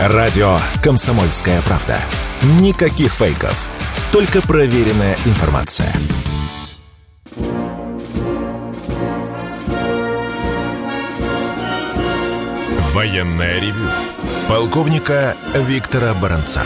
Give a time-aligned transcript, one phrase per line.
[0.00, 2.00] Радио «Комсомольская правда».
[2.60, 3.68] Никаких фейков.
[4.12, 5.92] Только проверенная информация.
[12.92, 13.90] Военное ревю.
[14.48, 16.62] Полковника Виктора Баранца.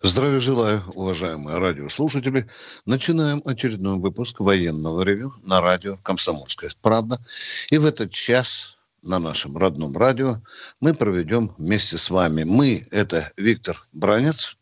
[0.00, 2.48] Здравия желаю, уважаемые радиослушатели.
[2.86, 7.20] Начинаем очередной выпуск военного ревю на радио «Комсомольская правда».
[7.70, 8.75] И в этот час
[9.06, 10.36] на нашем родном радио
[10.80, 12.44] мы проведем вместе с вами.
[12.44, 14.56] Мы– это Виктор Бранец.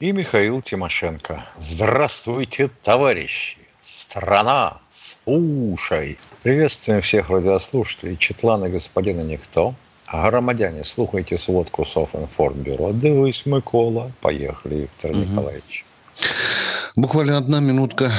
[0.00, 1.44] И Михаил Тимошенко.
[1.58, 3.58] Здравствуйте, товарищи!
[3.80, 6.18] Страна, слушай!
[6.42, 9.74] Приветствуем всех радиослушателей, Четлана господина Никто.
[10.06, 12.92] А громадяне, слухайте сводку Софинформбюро.
[12.92, 14.12] Дивись, Микола.
[14.20, 15.20] Поехали, Виктор угу.
[15.20, 15.84] Николаевич.
[16.94, 18.12] Буквально одна минутка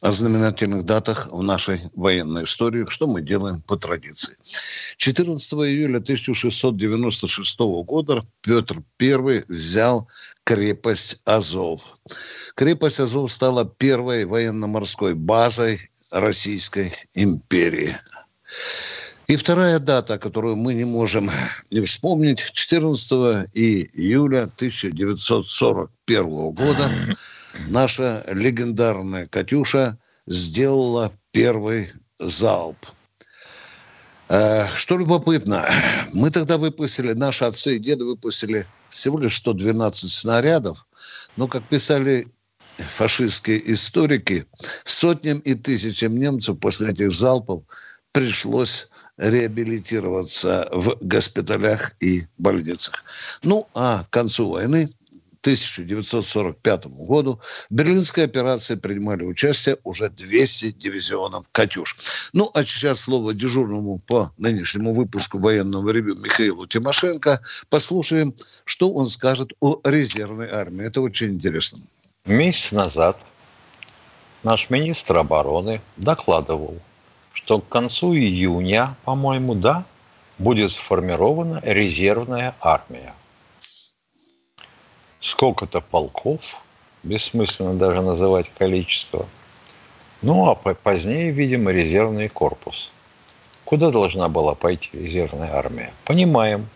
[0.00, 4.36] о знаменательных датах в нашей военной истории, что мы делаем по традиции.
[4.96, 10.08] 14 июля 1696 года Петр I взял
[10.44, 11.96] крепость Азов.
[12.54, 15.80] Крепость Азов стала первой военно-морской базой
[16.12, 17.96] Российской империи.
[19.26, 21.28] И вторая дата, которую мы не можем
[21.72, 23.10] не вспомнить, 14
[23.52, 26.88] июля 1941 года
[27.68, 32.76] наша легендарная «Катюша» сделала первый залп.
[34.28, 35.68] Э, что любопытно,
[36.14, 40.86] мы тогда выпустили, наши отцы и деды выпустили всего лишь 112 снарядов,
[41.36, 42.28] но, как писали
[42.76, 44.46] фашистские историки,
[44.84, 47.64] сотням и тысячам немцев после этих залпов
[48.12, 53.04] пришлось реабилитироваться в госпиталях и больницах.
[53.42, 54.88] Ну, а к концу войны
[55.42, 62.30] 1945 году в Берлинской операции принимали участие уже 200 дивизионов «Катюш».
[62.32, 67.40] Ну, а сейчас слово дежурному по нынешнему выпуску военного ревю Михаилу Тимошенко.
[67.70, 68.34] Послушаем,
[68.64, 70.86] что он скажет о резервной армии.
[70.86, 71.80] Это очень интересно.
[72.24, 73.26] Месяц назад
[74.44, 76.78] наш министр обороны докладывал,
[77.32, 79.84] что к концу июня, по-моему, да,
[80.38, 83.12] будет сформирована резервная армия
[85.22, 86.60] сколько-то полков,
[87.02, 89.26] бессмысленно даже называть количество.
[90.20, 92.92] Ну, а позднее, видимо, резервный корпус.
[93.64, 95.92] Куда должна была пойти резервная армия?
[96.04, 96.68] Понимаем,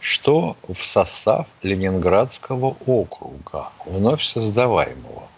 [0.00, 5.28] что в состав Ленинградского округа, вновь создаваемого.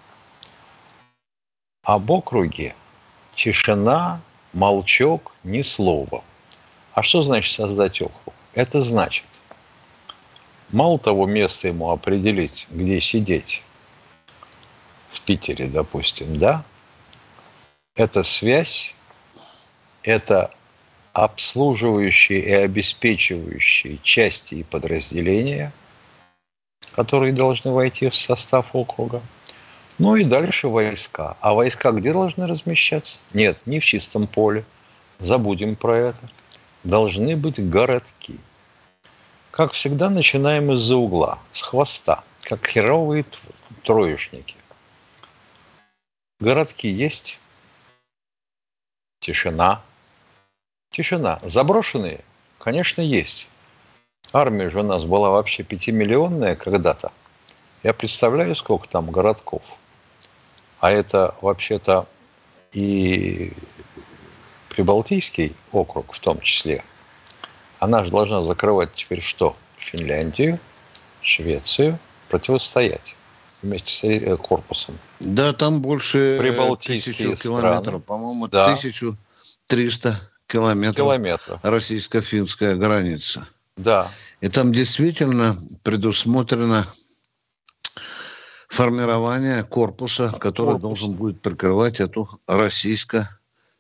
[1.85, 2.75] Об округе
[3.35, 4.21] тишина,
[4.53, 6.25] молчок, ни слова.
[6.93, 8.35] А что значит создать округ?
[8.55, 9.25] Это значит
[10.71, 13.63] Мало того, место ему определить, где сидеть.
[15.11, 16.63] В Питере, допустим, да?
[17.97, 18.95] Это связь,
[20.03, 20.51] это
[21.15, 25.73] обслуживающие и обеспечивающие части и подразделения,
[26.93, 29.23] которые должны войти в состав округа.
[29.99, 31.37] Ну и дальше войска.
[31.41, 33.19] А войска где должны размещаться?
[33.33, 34.65] Нет, не в чистом поле.
[35.19, 36.31] Забудем про это.
[36.85, 38.39] Должны быть городки–
[39.59, 43.25] как всегда, начинаем из-за угла, с хвоста, как херовые
[43.83, 44.55] троечники.
[46.39, 47.41] Городки есть.
[49.19, 49.83] Тишина.
[50.93, 51.41] Тишина.
[51.43, 52.21] Заброшенные?
[52.61, 53.49] Конечно, есть.
[54.33, 57.11] Армия же у нас была вообще пятимиллионная когда-то.
[57.83, 59.65] Я представляю, сколько там городков.
[60.79, 62.07] А это вообще-то
[62.71, 63.53] и
[64.69, 66.85] Прибалтийский округ в том числе–
[67.79, 69.57] она же должна закрывать теперь что?
[69.79, 70.59] Финляндию,
[71.23, 73.17] Швецию, противостоять
[73.63, 74.99] вместе с э, корпусом.
[75.21, 76.39] Да, там больше
[76.85, 78.63] тысячу километров, по-моему, да.
[78.65, 81.61] 1300 километров, километров.
[81.63, 83.49] российско-финская граница.
[83.77, 84.09] Да.
[84.41, 86.85] И там действительно предусмотрено
[88.69, 90.83] формирование корпуса, который Корпус.
[90.83, 93.29] должен будет прикрывать эту российско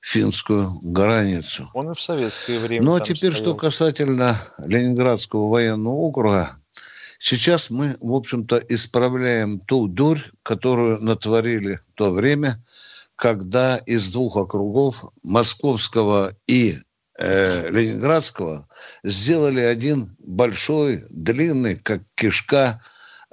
[0.00, 1.68] финскую границу.
[1.74, 2.84] Он и в советское время.
[2.84, 3.54] Ну а теперь, стоял.
[3.54, 6.56] что касательно Ленинградского военного округа,
[7.18, 12.62] сейчас мы, в общем-то, исправляем ту дурь, которую натворили в то время,
[13.16, 16.76] когда из двух округов, московского и
[17.18, 18.68] э, ленинградского,
[19.02, 22.80] сделали один большой, длинный, как кишка,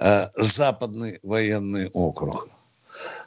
[0.00, 2.48] э, западный военный округ.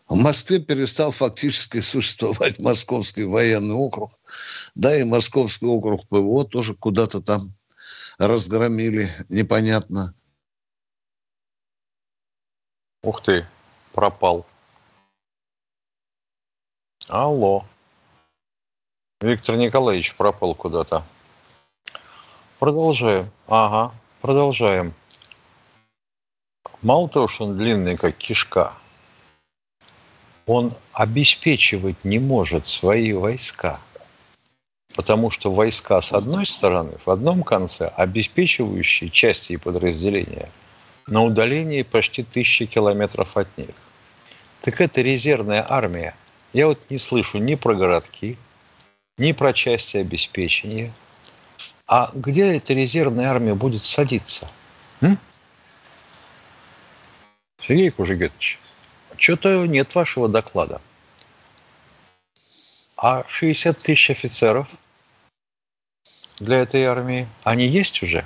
[0.09, 4.11] В Москве перестал фактически существовать Московский военный округ.
[4.73, 7.41] Да, и Московский округ ПВО тоже куда-то там
[8.17, 10.15] разгромили, непонятно.
[13.03, 13.47] Ух ты,
[13.93, 14.45] пропал.
[17.07, 17.65] Алло.
[19.21, 21.05] Виктор Николаевич пропал куда-то.
[22.57, 23.31] Продолжаем.
[23.47, 24.93] Ага, продолжаем.
[26.81, 28.73] Мало того, что он длинный, как кишка,
[30.49, 33.79] он обеспечивать не может свои войска.
[34.95, 40.49] Потому что войска с одной стороны, в одном конце, обеспечивающие части и подразделения
[41.05, 43.75] на удалении почти тысячи километров от них.
[44.61, 46.15] Так это резервная армия.
[46.51, 48.35] Я вот не слышу ни про городки,
[49.19, 50.91] ни про части обеспечения.
[51.85, 54.49] А где эта резервная армия будет садиться?
[55.01, 55.19] М?
[57.61, 58.57] Сергей Кужегетович,
[59.19, 60.81] что-то нет вашего доклада.
[62.97, 64.67] А 60 тысяч офицеров
[66.39, 68.25] для этой армии, они есть уже?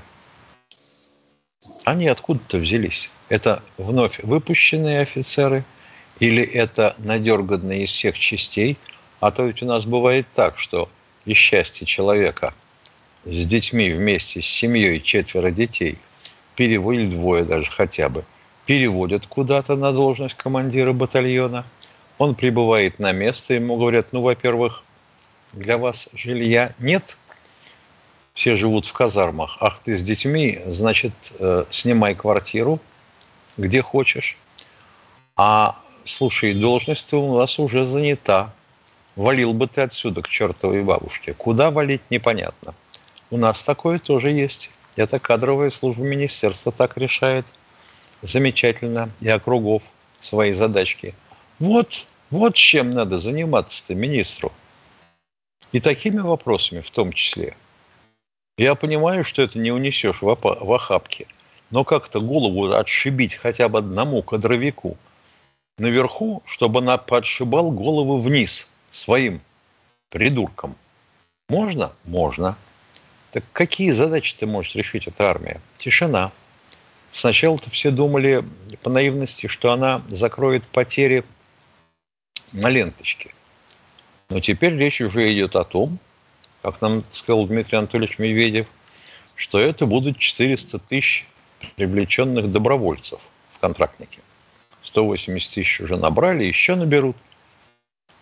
[1.84, 3.10] Они откуда-то взялись?
[3.30, 5.64] Это вновь выпущенные офицеры
[6.20, 8.78] или это надерганные из всех частей?
[9.20, 10.90] А то ведь у нас бывает так, что
[11.26, 12.54] из счастья человека
[13.26, 15.98] с детьми вместе с семьей четверо детей
[16.56, 18.24] переводят двое даже хотя бы–
[18.66, 21.66] переводят куда-то на должность командира батальона.
[22.18, 24.84] Он прибывает на место, ему говорят, ну, во-первых,
[25.52, 27.18] для вас жилья нет,
[28.34, 32.80] все живут в казармах, ах ты с детьми, значит, э, снимай квартиру,
[33.58, 34.38] где хочешь.
[35.36, 38.54] А, слушай, должность у нас уже занята.
[39.16, 41.34] Валил бы ты отсюда к чертовой бабушке.
[41.34, 42.74] Куда валить, непонятно.
[43.30, 44.72] У нас такое тоже есть.
[44.96, 47.46] Это кадровая служба министерства так решает–
[48.24, 49.84] замечательно и округов
[50.20, 51.14] свои задачки.
[51.60, 54.52] Вот, вот чем надо заниматься-то министру.
[55.72, 57.56] И такими вопросами в том числе.
[58.58, 61.28] Я понимаю, что это не унесешь в, в охапке,
[61.70, 64.98] но как-то голову отшибить хотя бы одному кадровику
[65.78, 69.42] наверху, чтобы она подшибал голову вниз своим
[70.10, 70.76] придуркам.
[71.50, 71.92] Можно?
[72.06, 72.56] Можно.
[73.32, 75.60] Так какие задачи ты можешь решить эта армия?
[75.78, 76.32] Тишина–
[77.14, 78.44] Сначала-то все думали
[78.82, 81.24] по наивности, что она закроет потери
[82.54, 83.34] на ленточке.
[84.30, 86.00] Но теперь речь уже идет о том,
[86.64, 88.68] как нам сказал Дмитрий Анатольевич Медведев,
[89.36, 91.28] что это будут 400 тысяч
[91.76, 93.22] привлеченных добровольцев
[93.52, 94.20] в контрактнике.
[94.82, 97.16] 180 тысяч уже набрали, еще наберут.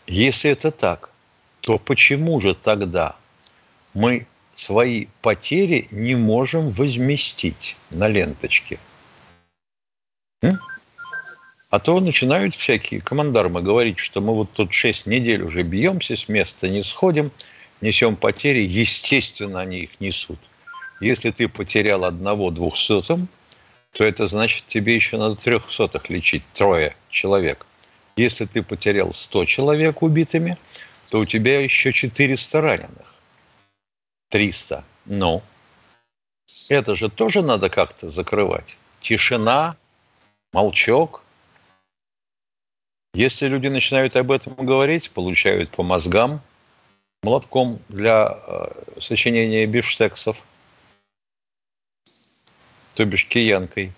[0.06, 1.12] Если это так,
[1.62, 3.16] то почему же тогда
[3.94, 4.28] мы
[4.62, 8.78] свои потери не можем возместить на ленточке.
[11.72, 16.28] А то начинают всякие командармы говорить, что мы вот тут 6 недель уже бьемся с
[16.28, 17.32] места, не сходим,
[17.80, 18.60] несем потери.
[18.60, 20.38] Естественно, они их несут.
[21.00, 23.30] Если ты потерял одного двухсотым,
[23.94, 27.66] то это значит, тебе еще надо трехсотых лечить, трое человек.
[28.16, 30.58] Если ты потерял 100 человек убитыми,
[31.10, 33.16] то у тебя еще 400 раненых.
[34.32, 34.84] 300.
[35.06, 35.44] Ну,
[36.70, 38.78] это же тоже надо как-то закрывать.
[39.00, 39.76] Тишина,
[40.54, 41.22] молчок.
[43.14, 46.42] Если люди начинают об этом говорить, получают по мозгам
[47.24, 50.44] молотком для э, сочинения бифштексов,
[52.96, 53.92] то бишь киянкой,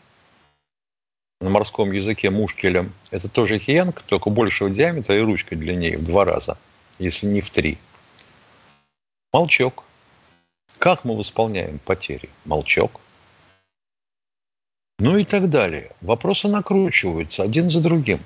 [1.42, 2.94] на морском языке мушкелем.
[3.12, 6.58] Это тоже киянка, только большего диаметра и ручка длиннее в два раза,
[6.98, 7.78] если не в три.
[9.32, 9.84] Молчок–
[10.84, 12.30] как мы восполняем потери?
[12.44, 13.00] Молчок.
[15.00, 15.94] Ну и так далее.
[16.02, 18.20] Вопросы накручиваются один за другим.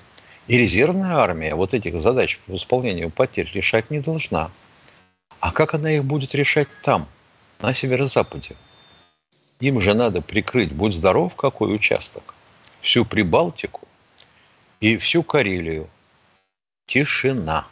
[0.47, 4.49] И резервная армия вот этих задач по восполнению потерь решать не должна.
[5.39, 7.07] А как она их будет решать там,
[7.59, 8.55] на северо-западе?
[9.59, 12.33] Им же надо прикрыть, будь здоров, какой участок,
[12.81, 13.87] всю Прибалтику
[14.79, 15.87] и всю Карелию.
[16.87, 17.67] Тишина.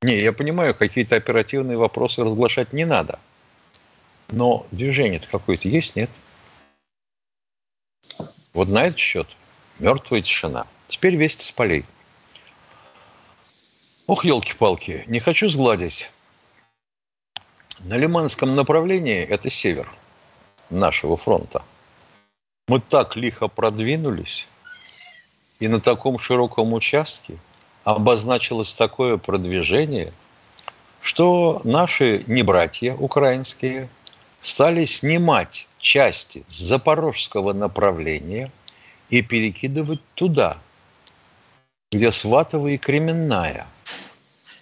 [0.00, 3.18] Не, я понимаю, какие-то оперативные вопросы разглашать не надо–
[4.28, 6.10] но движение-то какое-то есть, нет?
[8.52, 9.36] Вот на этот счет
[9.78, 10.66] мертвая тишина.
[10.88, 11.84] Теперь вести с полей.
[14.06, 16.10] Ох, елки-палки, не хочу сгладить.
[17.80, 19.88] На Лиманском направлении это север
[20.70, 21.62] нашего фронта.
[22.66, 24.46] Мы так лихо продвинулись,
[25.60, 27.38] и на таком широком участке
[27.84, 30.12] обозначилось такое продвижение,
[31.00, 33.88] что наши небратья украинские
[34.40, 38.50] стали снимать части с запорожского направления
[39.10, 40.58] и перекидывать туда,
[41.90, 43.66] где Сватова и Кременная.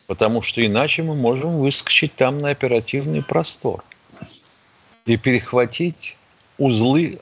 [0.06, 3.82] Потому что иначе мы можем выскочить там на оперативный простор
[5.04, 6.16] и перехватить
[6.58, 7.20] узлы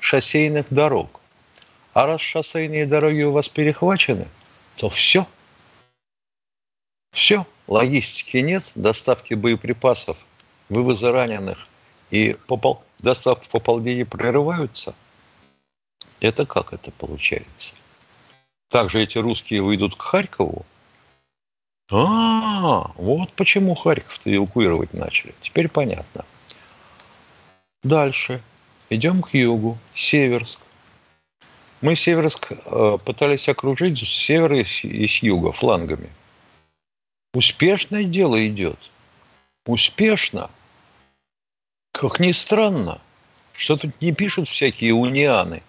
[0.00, 1.20] шоссейных дорог.
[1.92, 4.26] А раз шоссейные дороги у вас перехвачены,
[4.76, 5.26] то все.
[7.12, 7.46] Все.
[7.66, 10.16] Логистики нет, доставки боеприпасов
[10.68, 11.68] вывоза раненых
[12.10, 12.82] и попол...
[12.98, 14.94] доставки по полдень прерываются.
[16.20, 17.74] Это как это получается?
[18.68, 20.66] Также эти русские выйдут к Харькову?
[21.90, 25.34] А, вот почему Харьков-то эвакуировать начали.
[25.40, 26.24] Теперь понятно.
[27.82, 28.42] Дальше.
[28.90, 29.78] Идем к югу.
[29.94, 30.60] Северск.
[31.80, 36.10] Мы Северск э, пытались окружить с севера и с юга флангами.
[37.32, 38.78] Успешное дело идет.
[39.64, 40.50] Успешно.
[41.98, 43.00] Как ни странно,
[43.54, 45.62] что тут не пишут всякие унианы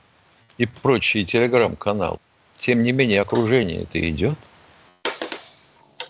[0.60, 2.20] и прочие телеграм-каналы.
[2.60, 4.38] Тем не менее, окружение это идет.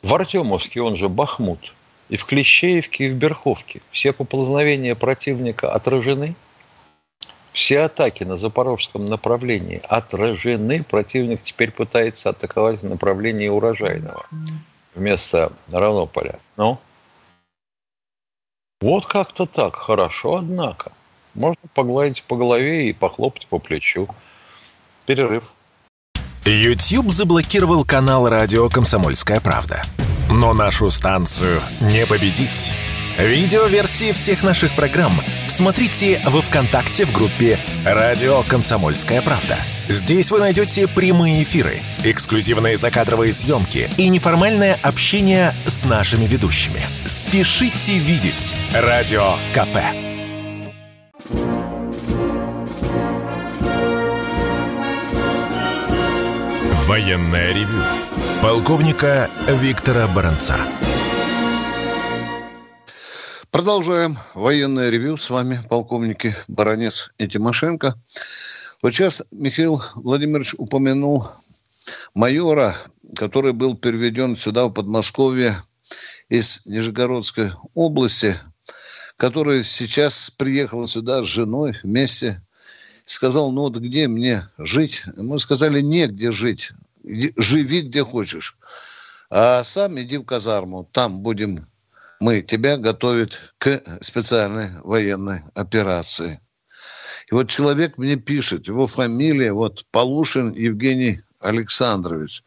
[0.03, 1.73] В Артемовске, он же Бахмут,
[2.09, 6.35] и в Клещеевке, и в Берховке все поползновения противника отражены–
[7.53, 10.83] все атаки на запорожском направлении отражены.
[10.83, 14.25] Противник теперь пытается атаковать в направлении урожайного
[14.95, 16.39] вместо Равнополя.
[16.57, 16.77] Ну?
[18.81, 19.75] Вот как-то так.
[19.75, 20.91] Хорошо, однако.
[21.33, 24.07] Можно погладить по голове и похлопать по плечу.
[25.05, 25.43] Перерыв.
[26.45, 29.83] YouTube заблокировал канал радио «Комсомольская правда».
[30.29, 32.71] Но нашу станцию не победить.
[33.19, 35.11] Видеоверсии всех наших программ
[35.47, 39.57] смотрите во ВКонтакте в группе «Радио Комсомольская правда».
[39.89, 46.79] Здесь вы найдете прямые эфиры, эксклюзивные закадровые съемки и неформальное общение с нашими ведущими.
[47.05, 49.79] Спешите видеть «Радио КП».
[56.87, 57.83] Военная ревю.
[58.41, 60.55] Полковника Виктора Баранца.
[63.51, 65.17] Продолжаем военное ревю.
[65.17, 67.95] С вами полковники Баранец и Тимошенко.
[68.83, 71.25] Вот сейчас Михаил Владимирович упомянул
[72.13, 72.75] майора,
[73.15, 75.55] который был переведен сюда, в Подмосковье,
[76.29, 78.35] из Нижегородской области,
[79.17, 82.43] который сейчас приехал сюда с женой вместе.
[83.05, 85.01] Сказал, ну вот где мне жить?
[85.17, 86.71] Мы сказали, негде жить.
[87.03, 88.57] Живи где хочешь.
[89.31, 91.65] А сам иди в казарму, там будем
[92.19, 96.39] мы тебя готовят к специальной военной операции.
[97.31, 102.43] И вот человек мне пишет, его фамилия, вот Полушин Евгений Александрович.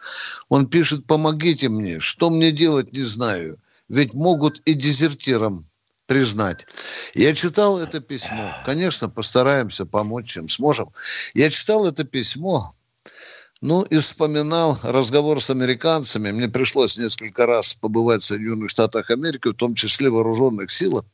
[0.48, 3.58] Он пишет, помогите мне, что мне делать, не знаю.
[3.88, 5.64] Ведь могут и дезертиром
[6.06, 6.66] признать.
[7.14, 8.52] Я читал это письмо.
[8.66, 10.90] Конечно, постараемся помочь, чем сможем.
[11.32, 12.74] Я читал это письмо,
[13.62, 16.32] ну и вспоминал разговор с американцами.
[16.32, 21.04] Мне пришлось несколько раз побывать в Соединенных Штатах Америки, в том числе в вооруженных силах.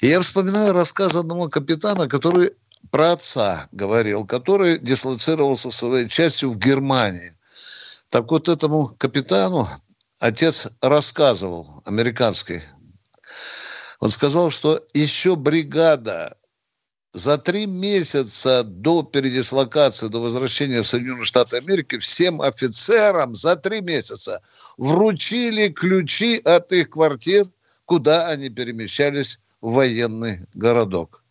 [0.00, 2.52] И я вспоминаю рассказ одного капитана, который
[2.90, 7.34] про отца говорил, который дислоцировался своей частью в Германии.
[8.08, 9.68] Так вот этому капитану
[10.20, 12.62] отец рассказывал, американский,
[14.00, 16.34] он сказал, что еще бригада
[17.14, 23.80] за три месяца до передислокации, до возвращения в Соединенные Штаты Америки, всем офицерам за три
[23.80, 24.42] месяца
[24.76, 27.46] вручили ключи от их квартир,
[27.86, 31.22] куда они перемещались в военный городок.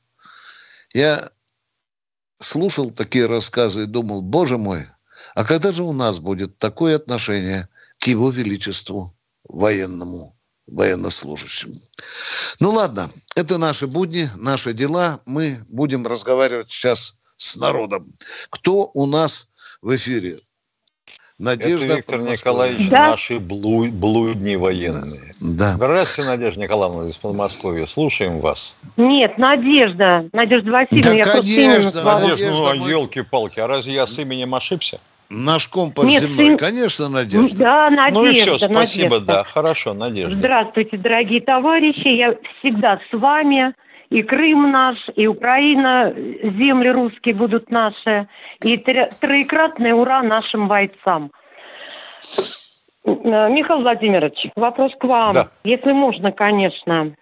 [0.94, 1.30] Я
[2.40, 4.88] слушал такие рассказы и думал, боже мой,
[5.36, 7.68] а когда же у нас будет такое отношение
[8.00, 9.14] к его величеству
[9.44, 10.34] военному?
[10.68, 11.72] Военнослужащим.
[12.60, 15.20] Ну ладно, это наши будни, наши дела.
[15.26, 18.14] Мы будем разговаривать сейчас с народом.
[18.50, 19.50] Кто у нас
[19.82, 20.40] в эфире?
[21.40, 23.10] Надежда Это Виктор Николаевич, да.
[23.10, 25.32] наши блу, блудни военные.
[25.42, 25.74] Да.
[25.74, 27.86] Здравствуйте, Надежда Николаевна из Подмосковья.
[27.88, 28.76] Слушаем вас.
[28.98, 30.30] Нет, Надежда.
[30.32, 31.12] Надежда Васильевна.
[31.12, 35.00] Да, я конечно, Надежда, Надежда, ну, елки-палки, а разве я с именем ошибся?
[35.30, 36.58] Наш компас Нет, земной, сын...
[36.58, 37.64] конечно, Надежда.
[37.64, 38.20] Да, Надежда.
[38.20, 39.34] Ну и все, спасибо, Надежда.
[39.34, 40.38] да, хорошо, Надежда.
[40.38, 43.74] Здравствуйте, дорогие товарищи, я всегда с вами.
[44.10, 48.28] И Крым наш, и Украина, земли русские будут наши,
[48.64, 51.32] и троекратное ура нашим бойцам.
[53.06, 55.48] Э, Михаил Владимирович, вопрос к вам, да.
[55.64, 57.16] если можно, конечно.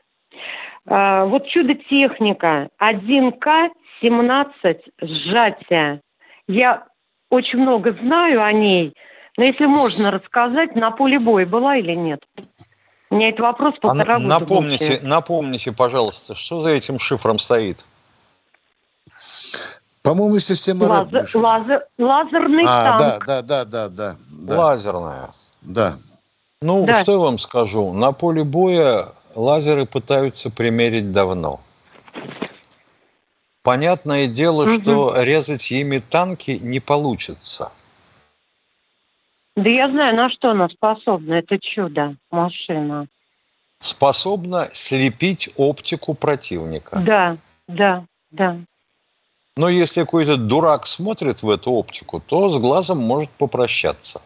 [0.85, 6.01] Э, вот чудо-техника 1К-17 сжатия.
[6.47, 6.83] Я
[7.31, 8.93] очень много знаю о ней,
[9.37, 12.19] но если можно рассказать, на поле боя была или нет?
[13.09, 14.39] У меня это вопрос полтора а года.
[14.39, 17.83] Напомните, напомните, пожалуйста, что за этим шифром стоит?
[20.03, 23.25] По-моему, система лазер, лазер, Лазерный а, танк.
[23.25, 24.57] Да, да, да, да, да.
[24.59, 25.29] Лазерная.
[25.61, 25.93] Да.
[26.61, 27.01] Ну, да.
[27.01, 27.93] что я вам скажу?
[27.93, 31.59] На поле боя лазеры пытаются примерить давно.
[33.63, 34.81] Понятное дело, угу.
[34.81, 37.71] что резать ими танки не получится.
[39.55, 41.35] Да я знаю, на что она способна.
[41.35, 43.07] Это чудо, машина.
[43.81, 46.99] способна слепить оптику противника.
[46.99, 47.37] Да,
[47.67, 48.57] да, да.
[49.57, 54.21] Но если какой-то дурак смотрит в эту оптику, то с глазом может попрощаться.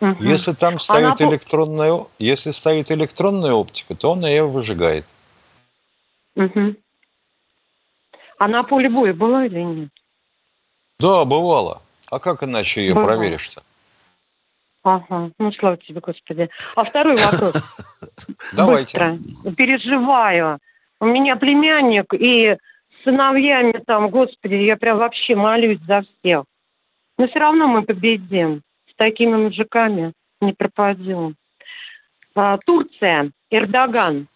[0.00, 0.24] Угу.
[0.24, 1.30] Если там стоит Она...
[1.30, 5.04] электронная, если стоит электронная оптика, то он ее выжигает.
[6.34, 6.74] Угу.
[8.42, 9.90] А на поле боя была или нет?
[10.98, 11.80] Да, бывало.
[12.10, 13.10] А как иначе ее бывало.
[13.10, 13.62] проверишь-то?
[14.82, 16.50] Ага, ну слава тебе, Господи.
[16.74, 17.54] А второй вопрос.
[18.56, 18.98] Давайте.
[18.98, 19.54] Быстро.
[19.54, 20.58] Переживаю.
[20.98, 22.56] У меня племянник и
[23.04, 26.42] сыновьями там, Господи, я прям вообще молюсь за всех.
[27.18, 28.62] Но все равно мы победим.
[28.90, 31.36] С такими мужиками не пропадем.
[32.34, 34.26] А, Турция, Эрдоган.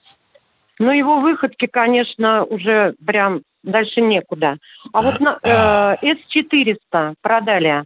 [0.78, 4.58] Но его выходки, конечно, уже прям дальше некуда.
[4.92, 7.85] А вот на, э, С-400 продали.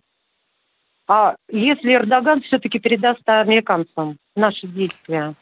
[1.08, 5.34] А если Эрдоган все-таки передаст американцам наши действия?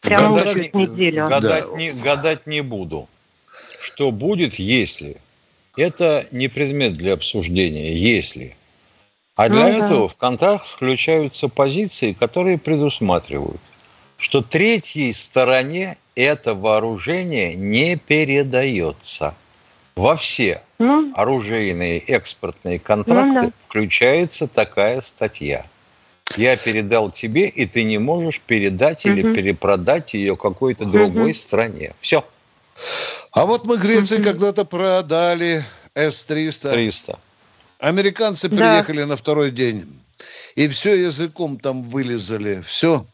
[0.00, 1.28] Прямо гадать, неделю.
[1.28, 1.76] Гадать, да.
[1.76, 3.08] не, гадать не буду.
[3.80, 5.18] Что будет, если?
[5.76, 8.56] Это не предмет для обсуждения, если.
[9.36, 10.08] А для ну, этого да.
[10.08, 13.60] в контракт включаются позиции, которые предусматривают,
[14.16, 19.34] что третьей стороне это вооружение не передается.
[19.96, 23.52] Во все ну, оружейные экспортные контракты ну, да.
[23.66, 25.66] включается такая статья.
[26.36, 29.14] Я передал тебе, и ты не можешь передать угу.
[29.14, 31.38] или перепродать ее какой-то другой угу.
[31.38, 31.94] стране.
[32.00, 32.24] Все.
[33.32, 34.24] А вот мы Греции угу.
[34.24, 35.62] когда-то продали
[35.94, 36.72] С-300.
[36.72, 37.18] 300.
[37.78, 38.56] Американцы да.
[38.56, 39.84] приехали на второй день.
[40.56, 42.60] И все языком там вылезали.
[42.62, 43.04] Все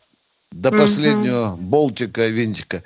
[0.52, 1.62] до последнего угу.
[1.62, 2.82] болтика, винтика.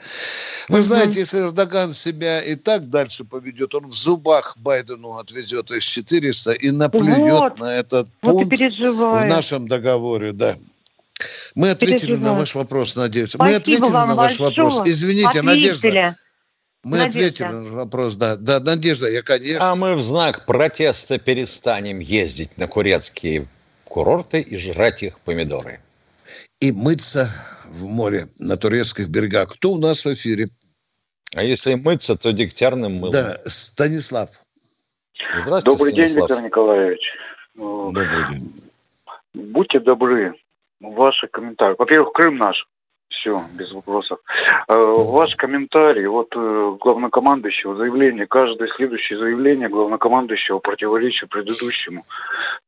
[0.69, 0.83] Вы угу.
[0.83, 6.53] знаете, если Эрдоган себя и так дальше поведет, он в зубах Байдену отвезет из 400
[6.53, 7.59] и наплюет вот.
[7.59, 10.57] на этот пункт вот в нашем договоре, да.
[11.55, 12.35] Мы ответили переживаю.
[12.35, 13.39] на ваш вопрос, Надежда.
[13.39, 14.83] Спасибо Мы ответили на ваш вопрос.
[14.85, 15.47] Извините, Ответили.
[15.47, 16.17] Надежда.
[16.83, 17.19] Мы Надежда.
[17.19, 18.37] ответили на вопрос, да.
[18.37, 19.71] Да, Надежда, я, конечно.
[19.71, 23.47] А мы в знак протеста перестанем ездить на курецкие
[23.85, 25.81] курорты и жрать их помидоры
[26.61, 27.29] и мыться
[27.71, 29.51] в море на турецких берегах.
[29.55, 30.47] Кто у нас в эфире?
[31.35, 33.13] А если мыться, то дегтярным мылом.
[33.13, 34.31] Да, Станислав.
[35.37, 36.07] Здравствуйте, Добрый Станислав.
[36.07, 37.01] день, Виктор Николаевич.
[37.57, 38.53] Добрый день.
[39.35, 40.35] Будьте добры,
[40.81, 41.75] ваши комментарии.
[41.79, 42.67] Во-первых, Крым наш.
[43.09, 44.19] Все, без вопросов.
[44.69, 52.03] Э, ваш комментарий, вот э, главнокомандующего заявление, каждое следующее заявление главнокомандующего противоречит предыдущему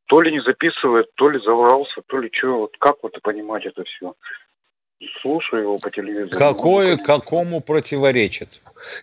[0.07, 2.59] то ли не записывает, то ли заврался, то ли что.
[2.59, 4.15] Вот как вот понимать это все?
[5.21, 6.39] Слушаю его по телевизору.
[6.39, 8.49] Какое какому противоречит?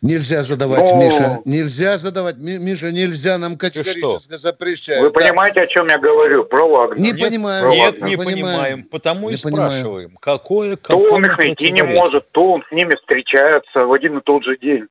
[0.01, 0.95] Нельзя задавать, Но...
[0.95, 1.39] Ну, Миша.
[1.45, 2.37] Нельзя задавать.
[2.37, 5.01] Миша, нельзя нам категорически запрещать.
[5.01, 5.19] Вы да.
[5.19, 6.45] понимаете, о чем я говорю?
[6.45, 6.99] Про Вагнер.
[6.99, 7.69] Не Нет, понимаем.
[7.69, 8.25] Нет, не понимаем.
[8.25, 8.83] понимаем.
[8.91, 9.69] Потому не и понимаем.
[9.69, 10.17] спрашиваем.
[10.19, 14.21] Какое То он их найти не может, то он с ними встречается в один и
[14.21, 14.87] тот же день.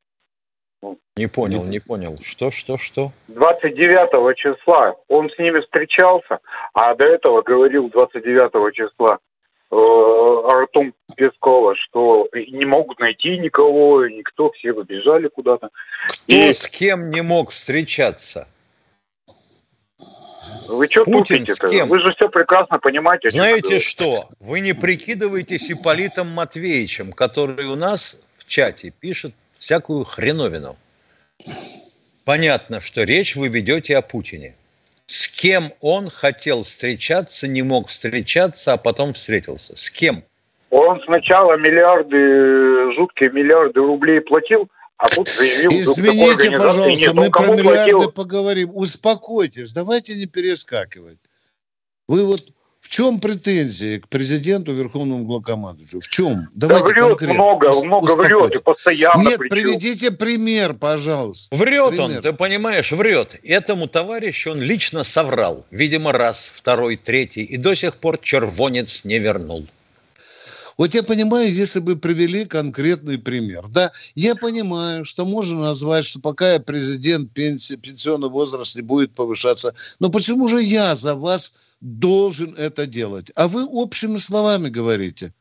[1.17, 2.17] Не понял, не понял.
[2.21, 3.13] Что, что, что?
[3.29, 6.39] 29 числа он с ними встречался,
[6.73, 9.19] а до этого говорил 29 числа
[9.71, 15.69] э, Артем Пескова, что не могут найти никого, никто, все побежали куда-то.
[16.09, 16.53] Кто И...
[16.53, 18.49] с кем не мог встречаться?
[20.71, 21.67] Вы что Путин тупите-то?
[21.67, 21.89] С кем?
[21.89, 23.29] Вы же все прекрасно понимаете.
[23.29, 24.29] Знаете что?
[24.41, 30.77] Вы не прикидываетесь Ипполитом Матвеевичем, который у нас в чате пишет всякую хреновину.
[32.25, 34.57] Понятно, что речь вы ведете о Путине.
[35.07, 39.77] С кем он хотел встречаться, не мог встречаться, а потом встретился?
[39.77, 40.25] С кем?
[40.71, 45.71] Он сначала миллиарды, жуткие миллиарды рублей платил, а тут заявил...
[45.71, 48.13] Извините, пожалуйста, нет, мы про миллиарды платил?
[48.13, 48.71] поговорим.
[48.75, 51.19] Успокойтесь, давайте не перескакивать.
[52.09, 52.41] Вы вот
[52.93, 56.03] чем претензии к президенту, Верховному главкомандующему?
[56.03, 56.49] В чем?
[56.55, 57.35] Давайте да врет конкретно.
[57.35, 58.33] много, много Успокойтесь.
[58.33, 59.23] врет и постоянно.
[59.23, 59.49] Нет, причем.
[59.49, 61.57] приведите пример, пожалуйста.
[61.57, 62.05] Врет пример.
[62.05, 63.37] он, ты понимаешь, врет.
[63.43, 65.65] Этому товарищу он лично соврал.
[65.71, 67.45] Видимо, раз, второй, третий.
[67.45, 69.67] И до сих пор червонец не вернул.
[70.79, 73.67] Вот я понимаю, если бы привели конкретный пример.
[73.69, 79.13] Да, я понимаю, что можно назвать, что пока я президент, пенсии, пенсионный возраст не будет
[79.13, 79.75] повышаться.
[80.01, 83.31] Но почему же я за вас должен это делать?
[83.35, 85.33] А вы общими словами говорите.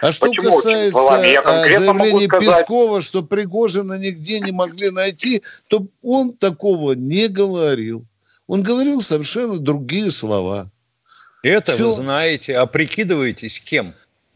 [0.00, 6.32] А что Почему касается а, заявления Пескова, что Пригожина нигде не могли найти, то он
[6.32, 8.04] такого не говорил.
[8.46, 10.70] Он говорил совершенно другие слова.
[11.42, 11.90] Это Все.
[11.90, 13.94] вы знаете, а прикидываетесь кем?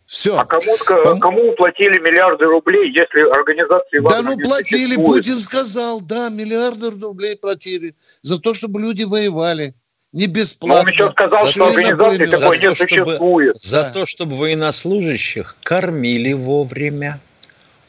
[0.08, 0.38] Все.
[0.38, 1.20] А кому, Пом...
[1.20, 4.00] кому платили миллиарды рублей, если организации...
[4.08, 9.74] Да ну платили, Путин сказал, да, миллиарды рублей платили за то, чтобы люди воевали.
[10.14, 10.76] не бесплатно.
[10.76, 13.60] Но он еще сказал, что организации такой не существует.
[13.60, 13.90] За да.
[13.90, 17.20] то, чтобы военнослужащих кормили вовремя,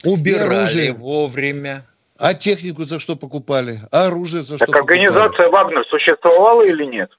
[0.03, 1.85] убирали вовремя.
[2.17, 3.77] А технику за что покупали?
[3.93, 5.51] А оружие за так что организация покупали?
[5.51, 7.11] Вагнер существовала или нет?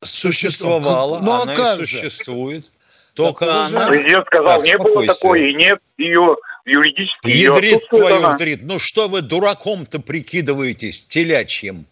[0.00, 1.20] Существовала.
[1.20, 2.72] Ну а как существует.
[3.14, 3.88] Только так, она...
[3.88, 7.28] Президент сказал, так, не было такой, и нет ее юридически.
[7.28, 8.36] Ядрит твою она.
[8.62, 11.86] Ну что вы дураком-то прикидываетесь, телячьим?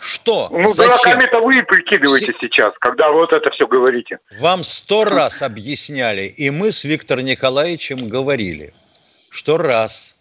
[0.00, 0.48] Что?
[0.50, 0.92] Ну, Зачем?
[0.92, 2.36] дураками-то вы прикидываете С...
[2.40, 4.18] сейчас, когда вот это все говорите.
[4.38, 8.74] Вам сто раз объясняли, и мы с Виктором Николаевичем говорили,
[9.30, 10.16] что раз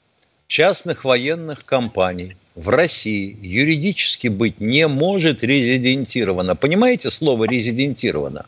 [0.47, 6.55] частных военных компаний в России юридически быть не может резидентировано.
[6.55, 8.45] Понимаете слово резидентировано?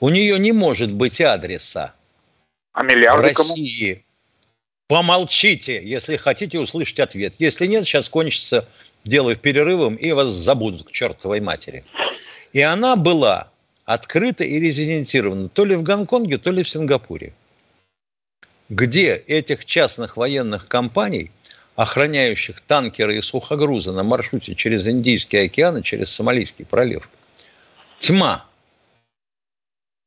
[0.00, 1.94] У нее не может быть адреса.
[2.72, 3.92] А миллиарды в России.
[3.94, 4.04] Кому?
[4.86, 7.34] Помолчите, если хотите услышать ответ.
[7.38, 8.68] Если нет, сейчас кончится
[9.04, 11.84] дело перерывом, и вас забудут к чертовой матери.
[12.52, 13.50] И она была
[13.84, 17.32] открыта и резидентирована то ли в Гонконге, то ли в Сингапуре,
[18.68, 21.30] где этих частных военных компаний,
[21.76, 27.08] охраняющих танкеры и сухогрузы на маршруте через Индийский океан и через Сомалийский пролив,
[27.98, 28.46] тьма.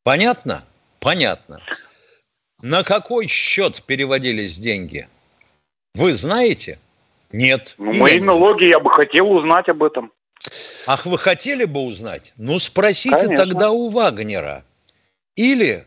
[0.08, 0.63] Понятно?
[1.02, 1.60] Понятно.
[2.62, 5.06] На какой счет переводились деньги?
[5.96, 6.80] Вы знаете?
[7.34, 7.76] Нет.
[7.78, 10.13] Ну, мои налоги, я бы хотел узнать об этом.
[10.88, 12.32] Ах, вы хотели бы узнать?
[12.38, 13.36] Ну, спросите Конечно.
[13.36, 14.63] тогда у Вагнера.
[15.36, 15.86] Или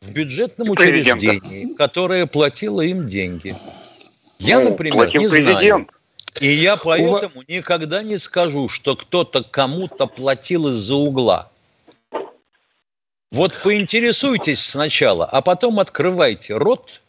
[0.00, 3.52] в бюджетном учреждении, которое платило им деньги.
[4.38, 5.58] Я, ну, например, не президент.
[5.60, 5.88] знаю.
[6.40, 7.52] И я поэтому У...
[7.52, 11.52] никогда не скажу, что кто-то кому-то платил из-за угла.
[13.32, 17.00] Вот поинтересуйтесь сначала, а потом открывайте рот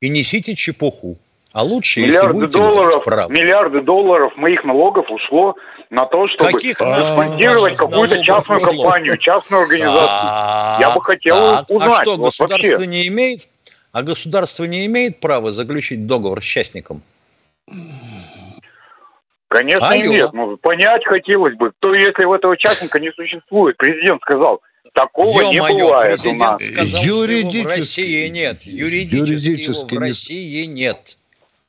[0.00, 1.18] и несите чепуху.
[1.52, 3.30] А лучше, миллиарды если долларов, прав.
[3.30, 5.56] Миллиарды долларов моих налогов ушло
[5.90, 8.84] на то, чтобы Каких спонсировать какую-то частную ушло?
[8.84, 10.28] компанию, частную организацию.
[10.30, 11.98] А, Я бы хотел так, узнать.
[12.00, 13.48] А что, государство не имеет?
[13.92, 17.02] А государство не имеет права заключить договор с частником?
[19.48, 20.04] Конечно, Алло.
[20.04, 20.32] нет.
[20.34, 23.78] Ну, понять хотелось бы, кто если у этого частника не существует.
[23.78, 24.60] Президент сказал,
[24.92, 26.62] Такого Ё не бывает у нас.
[26.62, 27.62] Сказал, юридически.
[27.62, 28.62] в России нет.
[28.62, 31.18] Юридически, юридически в России нет.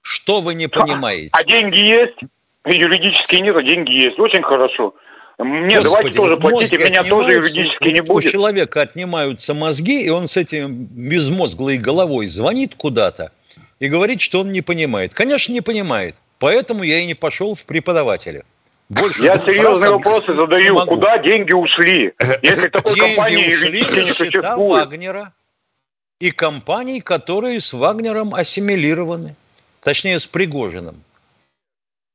[0.02, 1.30] Что вы не понимаете?
[1.34, 2.18] А, а деньги есть?
[2.66, 4.20] Юридически нет, а деньги есть.
[4.20, 4.94] Очень хорошо.
[5.38, 8.26] Мне Господи, давайте тоже платите, меня тоже юридически не будет.
[8.26, 13.32] У человека отнимаются мозги, и он с этим безмозглой головой звонит куда-то
[13.80, 15.14] и говорит, что он не понимает.
[15.14, 16.16] Конечно, не понимает.
[16.40, 18.44] Поэтому я и не пошел в преподавателя.
[18.90, 20.74] Больше Я серьезные вопросы задаю.
[20.76, 20.96] Могу.
[20.96, 22.14] Куда деньги ушли?
[22.42, 24.86] Если такой деньги компании юридически не существует.
[24.86, 25.34] Вагнера
[26.20, 29.36] и компаний, которые с Вагнером ассимилированы.
[29.82, 31.02] Точнее, с Пригожиным.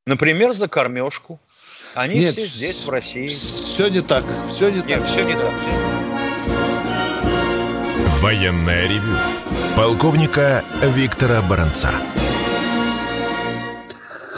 [0.07, 1.41] Например, за кормежку.
[1.95, 3.25] Они Нет, все здесь, в России.
[3.25, 4.23] Все не так.
[4.49, 5.05] Все не Нет, так.
[5.05, 5.55] все не так.
[8.21, 9.17] Военная ревю.
[9.77, 11.91] Полковника Виктора Баранца.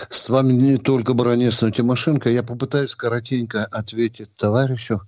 [0.08, 2.30] С вами не только Баранец, но Тимошенко.
[2.30, 5.00] Я попытаюсь коротенько ответить товарищу,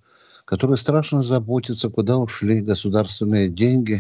[0.45, 3.99] который страшно заботится, куда ушли государственные деньги,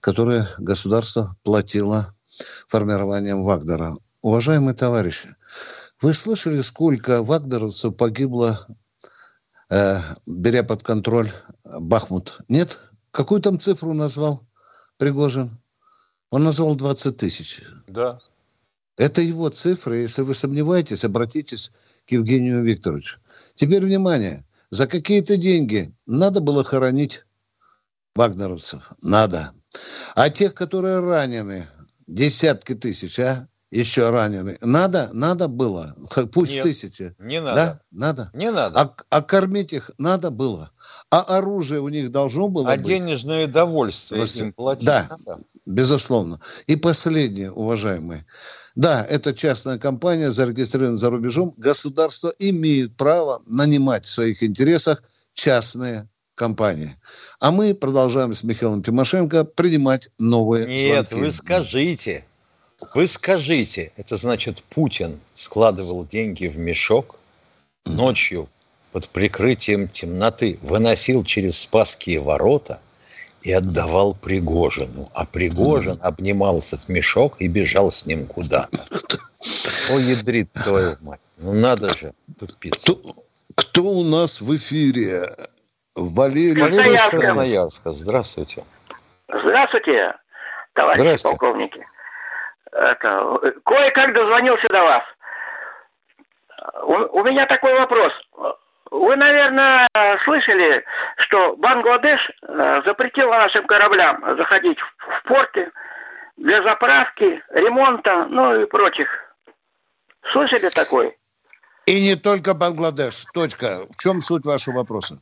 [0.00, 2.14] которые государство платило
[2.68, 3.96] формированием Вагнера.
[4.22, 5.28] Уважаемые товарищи,
[6.00, 8.66] вы слышали, сколько вагнеровцев погибло,
[9.70, 11.28] э, беря под контроль
[11.64, 12.38] Бахмут?
[12.48, 12.80] Нет?
[13.10, 14.42] Какую там цифру назвал
[14.96, 15.50] Пригожин?
[16.30, 17.62] Он назвал 20 тысяч.
[17.88, 18.20] Да.
[18.96, 19.98] Это его цифры.
[19.98, 21.72] Если вы сомневаетесь, обратитесь
[22.06, 23.18] к Евгению Викторовичу.
[23.54, 24.44] Теперь внимание.
[24.70, 27.24] За какие-то деньги надо было хоронить
[28.14, 28.92] вагнеровцев?
[29.02, 29.52] Надо.
[30.14, 31.66] А тех, которые ранены,
[32.06, 33.48] десятки тысяч, а?
[33.70, 34.54] Еще ранены.
[34.60, 35.08] Надо?
[35.14, 35.96] Надо было.
[36.30, 37.16] Пусть Нет, тысячи.
[37.18, 37.54] Не надо.
[37.54, 37.80] Да?
[37.90, 38.30] Надо?
[38.34, 38.78] Не надо.
[38.78, 40.70] А, а кормить их надо было.
[41.10, 42.84] А оружие у них должно было а быть.
[42.84, 44.36] А денежное довольствие Вас...
[44.36, 45.40] им платить Да, надо?
[45.64, 46.38] безусловно.
[46.66, 48.26] И последнее, уважаемые.
[48.74, 51.52] Да, это частная компания, зарегистрирована за рубежом.
[51.56, 55.02] Государство имеет право нанимать в своих интересах
[55.34, 56.90] частные компании.
[57.38, 61.14] А мы продолжаем с Михаилом Тимошенко принимать новые Нет, звонки.
[61.14, 62.24] вы скажите,
[62.94, 67.16] вы скажите, это значит Путин складывал деньги в мешок
[67.84, 68.48] ночью
[68.92, 72.80] под прикрытием темноты, выносил через Спасские ворота–
[73.42, 75.06] и отдавал Пригожину.
[75.14, 78.78] А Пригожин обнимал этот мешок и бежал с ним куда-то.
[79.90, 81.20] О, ядрит твою мать.
[81.38, 82.92] Ну надо же, тупица.
[82.92, 83.12] Кто,
[83.54, 85.22] кто у нас в эфире?
[85.94, 87.92] Валерий Валерий Красноярска.
[87.92, 88.64] Здравствуйте.
[89.28, 90.14] Здравствуйте,
[90.72, 91.38] товарищи Здравствуйте.
[91.38, 91.86] полковники.
[92.72, 95.02] Это, кое-как дозвонился до вас.
[96.84, 98.12] у, у меня такой вопрос.
[98.92, 99.88] Вы, наверное,
[100.22, 100.84] слышали,
[101.16, 105.72] что Бангладеш э, запретил нашим кораблям заходить в порты
[106.36, 109.08] для заправки, ремонта, ну и прочих.
[110.30, 111.14] Слышали такое?
[111.86, 113.24] И не только Бангладеш.
[113.32, 113.86] Точка.
[113.90, 115.16] В чем суть вашего вопроса?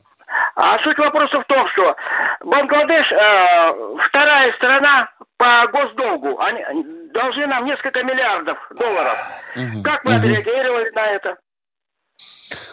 [0.55, 1.95] А суть вопроса в том, что
[2.41, 6.41] Бангладеш э, вторая страна по госдолгу.
[6.41, 6.61] Они
[7.13, 9.17] должны нам несколько миллиардов долларов.
[9.55, 9.83] Угу.
[9.85, 11.37] Как вы отреагировали на это?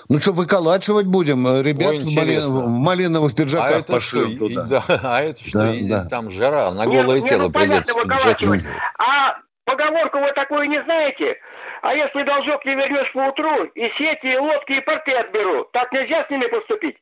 [0.08, 1.46] Ну что, выколачивать будем?
[1.60, 4.66] Ребят Ой, в, малин, в малиновых пиджаках а пошли что, туда.
[4.66, 5.58] Да, а это что?
[5.58, 6.04] Да, и, да.
[6.06, 8.64] Там жара, на голое не, тело не, ну, придется выколачивать.
[8.98, 11.36] А поговорку вы такую не знаете?
[11.82, 15.92] А если должок не вернешь по утру, и сети, и лодки, и порты отберу, так
[15.92, 16.96] нельзя с ними поступить?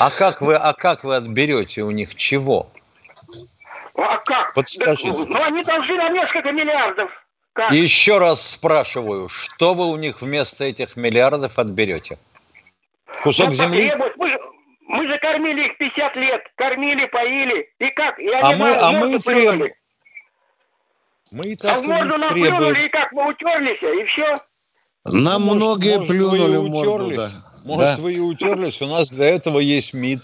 [0.00, 2.70] А как вы, а как вы отберете у них чего?
[3.96, 4.54] А как?
[4.54, 5.10] Подскажите.
[5.10, 7.10] Да, ну, они должны на несколько миллиардов.
[7.52, 7.70] Как?
[7.72, 12.18] Еще раз спрашиваю, что вы у них вместо этих миллиардов отберете?
[13.22, 13.92] Кусок ну, земли?
[14.16, 14.38] Мы же,
[14.86, 17.68] мы же кормили их 50 лет, кормили, поили.
[17.78, 18.18] И как?
[18.18, 19.72] И а мы, а мы требуем.
[21.32, 22.76] Мы и так а можно нам требуем.
[22.76, 24.34] и как мы утерлись, и все.
[25.04, 27.16] Нам может, многие может, плюнули в морду, утерлись.
[27.16, 27.30] Да.
[27.64, 28.02] Может, да.
[28.02, 30.22] вы и утерлись, у нас для этого есть МИД.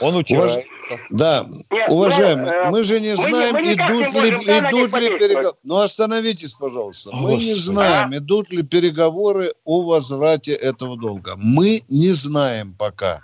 [0.00, 0.60] Он утирается.
[0.60, 1.00] Уваж...
[1.10, 5.56] Да, Нет, уважаемые, ну, мы же не знаем, мы, мы идут ли, идут ли переговоры.
[5.62, 7.10] Ну, остановитесь, пожалуйста.
[7.10, 7.34] Господи.
[7.34, 11.34] Мы не знаем, идут ли переговоры о возврате этого долга.
[11.36, 13.22] Мы не знаем пока.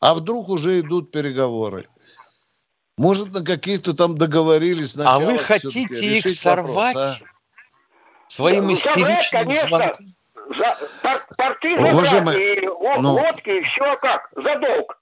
[0.00, 1.88] А вдруг уже идут переговоры?
[2.96, 4.96] Может, на каких-то там договорились.
[4.98, 7.24] А вы хотите их сорвать вопрос, а?
[8.28, 10.14] своим ну, истеричным звонком?
[10.56, 10.76] За,
[11.38, 12.66] порты Уважаемые, и
[13.00, 14.99] ну, лодки, и все как, за долг.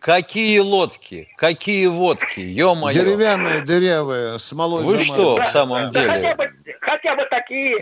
[0.00, 1.28] Какие лодки?
[1.36, 2.40] Какие водки?
[2.40, 2.92] Ё-моё.
[2.92, 6.34] Деревянные, дырявые, смолой Вы что, в самом да, деле?
[6.34, 6.50] Хотя бы,
[6.80, 7.76] хотя бы такие.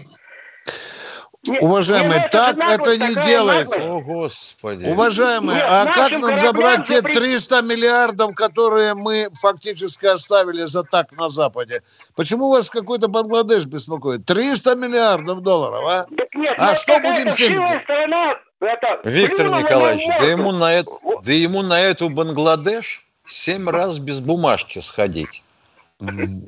[1.61, 3.83] Уважаемые, так это не делается.
[3.83, 4.85] О, Господи.
[4.85, 11.13] Уважаемые, Нет, а как нам забрать те 300 миллиардов, которые мы фактически оставили за так
[11.13, 11.83] на Западе?
[12.15, 14.27] Почему вас какой-то Бангладеш беспокоит?
[14.27, 16.07] 300 миллиардов долларов, а?
[16.35, 18.50] Нет, а что будем с ними?
[18.61, 20.91] Это Виктор Николаевич, да ему, на это,
[21.23, 25.43] да ему на эту Бангладеш семь раз без бумажки сходить.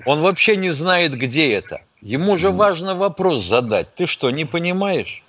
[0.07, 1.81] Он вообще не знает, где это.
[2.01, 3.95] Ему же важно вопрос задать.
[3.95, 5.23] Ты что, не понимаешь?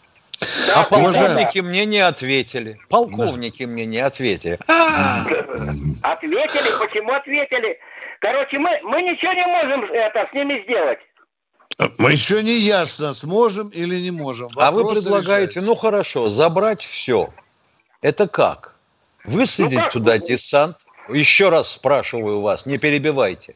[0.76, 2.80] А полковники мне не ответили.
[2.90, 4.60] Полковники мне не ответили.
[6.02, 6.86] Ответили?
[6.86, 7.80] Почему ответили?
[8.20, 11.00] Короче, мы, мы ничего не можем это, с ними сделать.
[11.98, 14.50] Мы еще не ясно, сможем или не можем.
[14.50, 15.70] Вопрос а вы предлагаете, решается.
[15.70, 17.34] ну хорошо, забрать все.
[18.02, 18.78] Это как?
[19.26, 19.92] Высадить ну, как?
[19.92, 20.78] туда десант?
[21.10, 23.56] Еще раз спрашиваю вас, не перебивайте.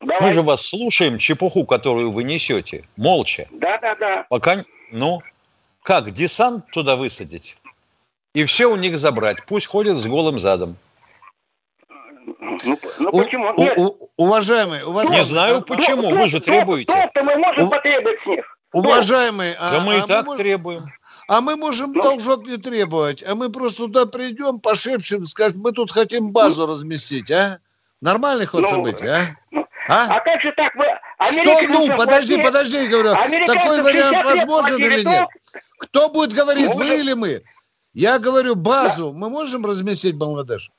[0.00, 0.20] Давай.
[0.20, 3.48] Мы же вас слушаем, чепуху, которую вы несете, молча.
[3.50, 4.26] Да, да, да.
[4.30, 5.22] Пока, ну,
[5.82, 7.56] как, десант туда высадить?
[8.34, 9.44] И все у них забрать.
[9.46, 10.76] Пусть ходят с голым задом.
[12.64, 13.52] Ну, ну почему?
[13.56, 13.78] У, Нет.
[13.78, 15.18] У, уважаемый, уважаемый.
[15.18, 16.92] Не знаю почему, вы же требуете.
[17.14, 18.44] То, мы можем у, потребовать с них.
[18.72, 20.80] Уважаемый, а, да мы и а так мы требуем.
[21.28, 25.72] А мы можем ну, должок не требовать, а мы просто туда придем, пошепчем, скажем, мы
[25.72, 27.58] тут хотим базу ну, разместить, а?
[28.00, 29.20] Нормальный ход ну, событий, а?
[29.50, 30.16] Ну, а?
[30.16, 30.74] а как же так?
[30.74, 30.86] Вы...
[31.30, 32.42] Что, ну, подожди, платили...
[32.42, 35.28] подожди, говорю, такой вариант возможен или нет?
[35.78, 37.42] Кто будет говорить, ну, вы или мы?
[37.92, 39.18] Я говорю, базу да?
[39.18, 40.70] мы можем разместить в Бангладеш?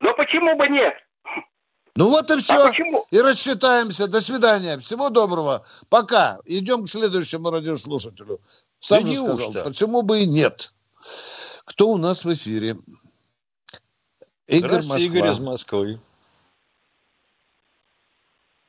[0.00, 0.94] Но почему бы нет?
[1.96, 2.66] Ну вот и все.
[2.66, 2.72] А
[3.10, 4.08] и рассчитаемся.
[4.08, 4.78] До свидания.
[4.78, 5.64] Всего доброго.
[5.88, 6.38] Пока.
[6.46, 8.40] Идем к следующему радиослушателю.
[8.78, 10.72] Сам да же сказал, почему бы и нет.
[11.66, 12.76] Кто у нас в эфире?
[14.46, 14.98] Игорь Москва.
[14.98, 16.00] Игорь из Москвы.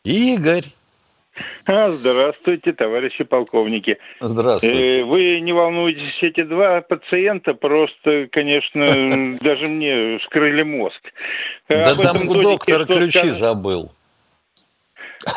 [0.03, 0.65] Игорь.
[1.65, 3.97] А, здравствуйте, товарищи полковники.
[4.19, 4.99] Здравствуйте.
[4.99, 8.85] Э, вы не волнуйтесь, эти два пациента просто, конечно,
[9.41, 11.01] даже мне скрыли мозг.
[11.69, 13.91] Да там доктор ключи забыл.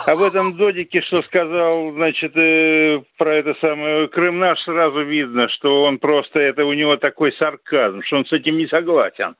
[0.06, 5.48] А в этом додике, что сказал, значит, э, про это самое Крым наш, сразу видно,
[5.50, 9.36] что он просто, это у него такой сарказм, что он с этим не согласен.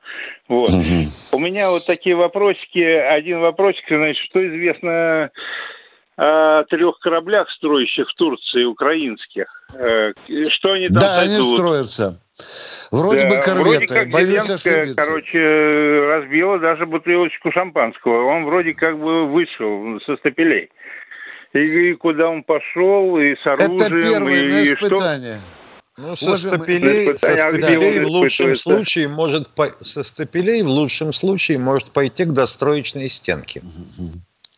[0.47, 0.69] Вот.
[0.69, 1.37] Угу.
[1.37, 2.79] У меня вот такие вопросики.
[2.79, 5.31] Один вопросик, значит, что известно
[6.17, 9.47] о трех кораблях, строящих в Турции, украинских.
[9.73, 10.13] Э,
[10.49, 12.19] что они там Да, они строятся.
[12.91, 14.95] Вроде да, бы корветы, вроде как боюсь ошибиться.
[14.95, 15.39] короче,
[16.07, 18.27] разбила даже бутылочку шампанского.
[18.33, 20.69] Он вроде как бы вышел со стапелей.
[21.53, 23.75] И, куда он пошел, и с оружием.
[23.75, 25.35] Это первое и, испытание.
[25.35, 25.65] Что...
[25.97, 29.67] Ну, со стапелей, со стапелей в лучшем случае может по...
[29.81, 33.61] со стапелей в лучшем случае может пойти к достроечной стенке.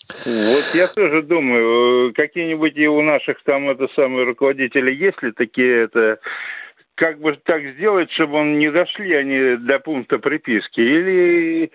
[0.09, 5.83] Вот я тоже думаю, какие-нибудь и у наших там это самые руководители есть ли такие
[5.83, 6.19] это
[6.95, 10.79] как бы так сделать, чтобы он не дошли они до пункта приписки?
[10.79, 11.71] Или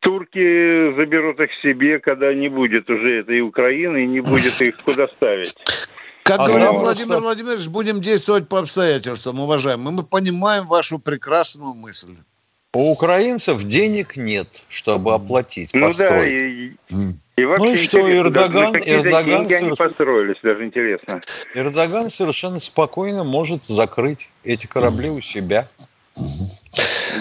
[0.00, 5.08] турки заберут их себе, когда не будет уже этой Украины и не будет их куда
[5.08, 5.54] ставить?
[6.22, 9.92] Как а говорил Владимир Владимирович, будем действовать по обстоятельствам, уважаемые.
[9.92, 12.14] Мы понимаем вашу прекрасную мысль.
[12.72, 16.72] У украинцев денег нет, чтобы оплатить ну да, и,
[17.40, 19.62] и вообще ну и что, Эрдоган, Эрдоган соверш...
[19.62, 21.20] они построились, даже интересно.
[21.54, 25.64] Эрдоган совершенно спокойно может закрыть эти корабли у себя.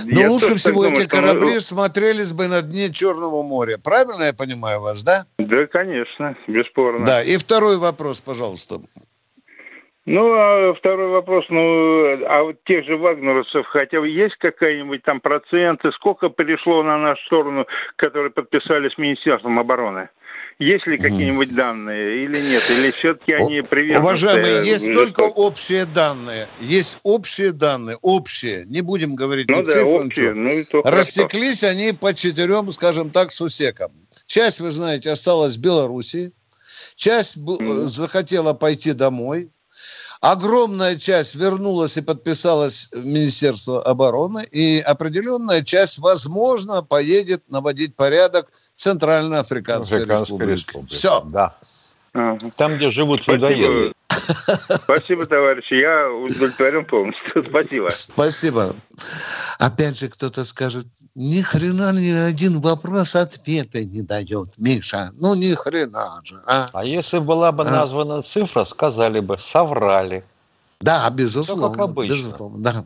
[0.05, 1.59] Но я лучше всего думаю, эти корабли мы...
[1.59, 3.77] смотрелись бы на дне Черного моря.
[3.77, 5.23] Правильно я понимаю вас, да?
[5.37, 7.05] Да, конечно, бесспорно.
[7.05, 8.79] Да, и второй вопрос, пожалуйста.
[10.11, 15.91] Ну, а второй вопрос, ну, а вот тех же вагнеровцев, хотя есть какая-нибудь там проценты,
[15.91, 20.09] сколько перешло на нашу сторону, которые подписали с Министерством обороны?
[20.57, 22.63] Есть ли какие-нибудь данные или нет?
[22.79, 23.99] Или все-таки они привержены?
[23.99, 26.47] Уважаемые, есть только общие данные.
[26.59, 28.65] Есть общие данные, общие.
[28.65, 30.05] Не будем говорить ну, да, цифры.
[30.05, 30.51] Общие, ну,
[30.85, 31.77] Рассеклись хорошо.
[31.77, 33.91] они по четырем, скажем так, сусекам.
[34.25, 36.31] Часть, вы знаете, осталась в Беларуси.
[36.95, 37.37] Часть
[37.85, 39.51] захотела пойти домой
[40.21, 48.51] Огромная часть вернулась и подписалась в Министерство обороны, и определенная часть, возможно, поедет наводить порядок
[48.75, 50.51] в Центральноафриканской Республике.
[50.51, 50.93] Республике.
[50.93, 51.23] Все.
[51.31, 51.55] Да.
[52.57, 53.93] Там, где живут людоеды.
[54.19, 55.73] Спасибо, товарищи.
[55.73, 57.43] Я удовлетворен полностью.
[57.43, 57.89] Спасибо.
[57.89, 58.75] Спасибо.
[59.59, 65.11] Опять же, кто-то скажет, ни хрена ни один вопрос ответа не дает, Миша.
[65.15, 66.41] Ну, ни хрена же.
[66.45, 67.71] А, а если была бы а?
[67.71, 70.23] названа цифра, сказали бы, соврали.
[70.81, 71.67] Да, безусловно.
[71.67, 72.13] Все как обычно.
[72.13, 72.83] Безусловно, да.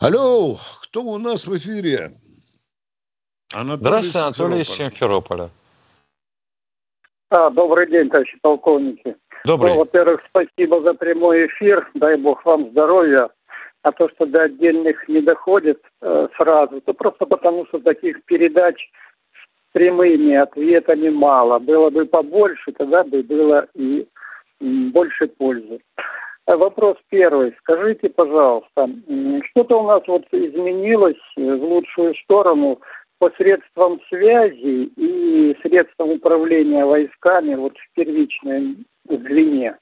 [0.00, 2.12] Алло, кто у нас в эфире?
[3.52, 5.50] Анатолий Здравствуйте, Анатолий из Симферополя.
[7.30, 9.16] А, добрый день, товарищи полковники.
[9.44, 9.72] Добрый.
[9.72, 11.88] Ну, во-первых, спасибо за прямой эфир.
[11.94, 13.28] Дай бог вам здоровья.
[13.82, 18.76] А то, что до отдельных не доходит э, сразу, то просто потому, что таких передач
[19.32, 21.58] с прямыми ответами мало.
[21.58, 24.06] Было бы побольше, тогда бы было и
[24.60, 25.80] больше пользы.
[26.46, 27.54] А вопрос первый.
[27.60, 28.88] Скажите, пожалуйста,
[29.50, 32.80] что-то у нас вот изменилось в лучшую сторону
[33.18, 38.76] посредством связи и средством управления войсками вот в первичной
[39.16, 39.76] звене?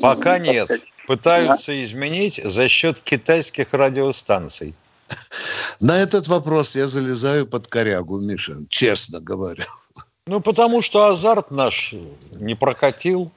[0.00, 0.70] Пока нет.
[1.06, 1.84] Пытаются да.
[1.84, 4.74] изменить за счет китайских радиостанций.
[5.80, 9.64] На этот вопрос я залезаю под корягу, Миша, честно говоря.
[10.26, 11.94] Ну, потому что азарт наш
[12.40, 13.30] не прокатил.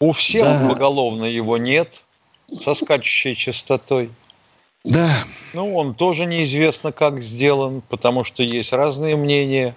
[0.00, 0.68] У всех да.
[0.68, 2.02] поголовно его нет
[2.46, 4.10] со скачущей частотой.
[4.84, 5.10] Да.
[5.54, 9.74] Ну, он тоже неизвестно, как сделан, потому что есть разные мнения.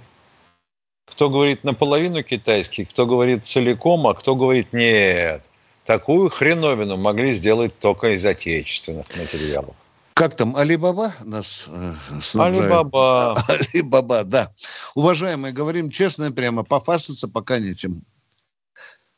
[1.07, 5.41] Кто говорит наполовину китайский, кто говорит целиком, а кто говорит нет.
[5.85, 9.75] Такую хреновину могли сделать только из отечественных материалов.
[10.13, 12.71] Как там, Алибаба нас э, снабжает?
[12.71, 13.35] Алибаба.
[13.73, 14.47] Алибаба, да.
[14.95, 18.01] Уважаемые, говорим честно и прямо, пофасаться пока нечем.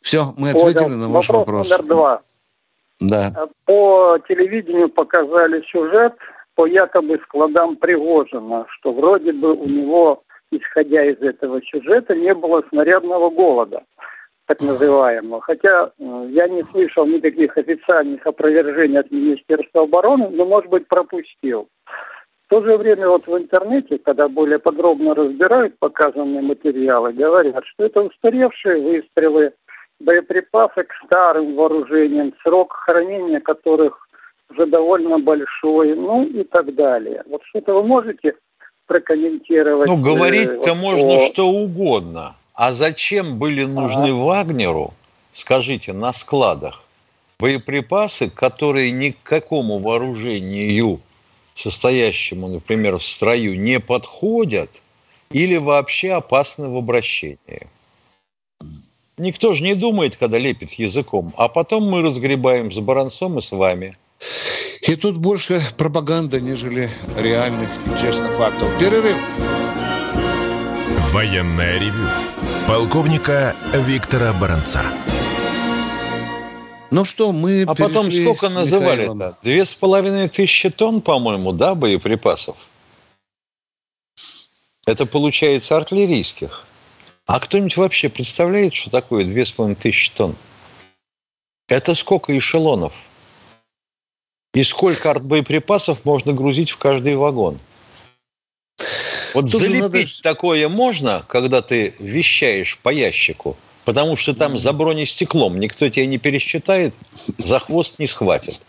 [0.02, 0.98] Все, мы ответили Понял.
[0.98, 1.70] на ваш вопрос.
[1.70, 2.22] Вопрос номер два.
[3.00, 3.48] Да.
[3.66, 6.14] По телевидению показали сюжет
[6.56, 12.64] по якобы складам Пригожина, что вроде бы у него, исходя из этого сюжета, не было
[12.70, 13.84] снарядного голода,
[14.46, 15.42] так называемого.
[15.42, 21.68] Хотя э, я не слышал никаких официальных опровержений от Министерства обороны, но, может быть, пропустил.
[22.46, 27.86] В то же время вот в интернете, когда более подробно разбирают показанные материалы, говорят, что
[27.86, 29.54] это устаревшие выстрелы,
[30.00, 34.08] боеприпасы к старым вооружениям, срок хранения которых
[34.50, 37.24] уже довольно большой, ну и так далее.
[37.28, 38.34] Вот что-то вы можете
[38.90, 39.88] прокомментировать?
[39.88, 41.20] Ну, говорить-то э, можно о...
[41.28, 42.36] что угодно.
[42.54, 44.16] А зачем были нужны ага.
[44.16, 44.94] Вагнеру,
[45.32, 46.84] скажите, на складах
[47.40, 51.00] боеприпасы, которые ни к какому вооружению,
[51.56, 54.82] состоящему, например, в строю, не подходят
[55.32, 57.68] или вообще опасны в обращении?
[59.18, 61.34] Никто же не думает, когда лепит языком.
[61.38, 63.98] А потом мы разгребаем с баранцом и с вами.
[64.90, 68.68] И тут больше пропаганды, нежели реальных и честных фактов.
[68.80, 69.18] Перерыв.
[71.12, 72.10] Военная ревю.
[72.68, 74.82] Полковника Виктора Баранца.
[76.90, 79.38] Ну что, мы А потом сколько называли-то?
[79.44, 82.58] Две с половиной тысячи тонн, по-моему, да, боеприпасов?
[84.88, 86.66] Это получается артиллерийских.
[87.28, 90.36] А кто-нибудь вообще представляет, что такое 2500 тонн?
[91.68, 92.96] Это сколько эшелонов?
[94.54, 97.60] И сколько боеприпасов можно грузить в каждый вагон?
[99.36, 104.74] Вот Тоже залепить надо- такое можно, когда ты вещаешь по ящику, потому что там за
[104.74, 106.96] бронестеклом никто тебя не пересчитает,
[107.38, 108.62] за хвост не схватит.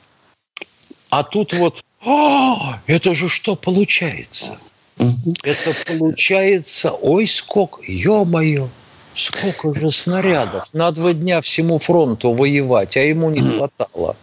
[1.08, 4.58] А тут вот, «А, это же что получается?
[4.98, 8.68] Это получается, ой, сколько, ё-моё,
[9.14, 10.66] сколько же снарядов.
[10.74, 14.14] На два дня всему фронту воевать, а ему не хватало.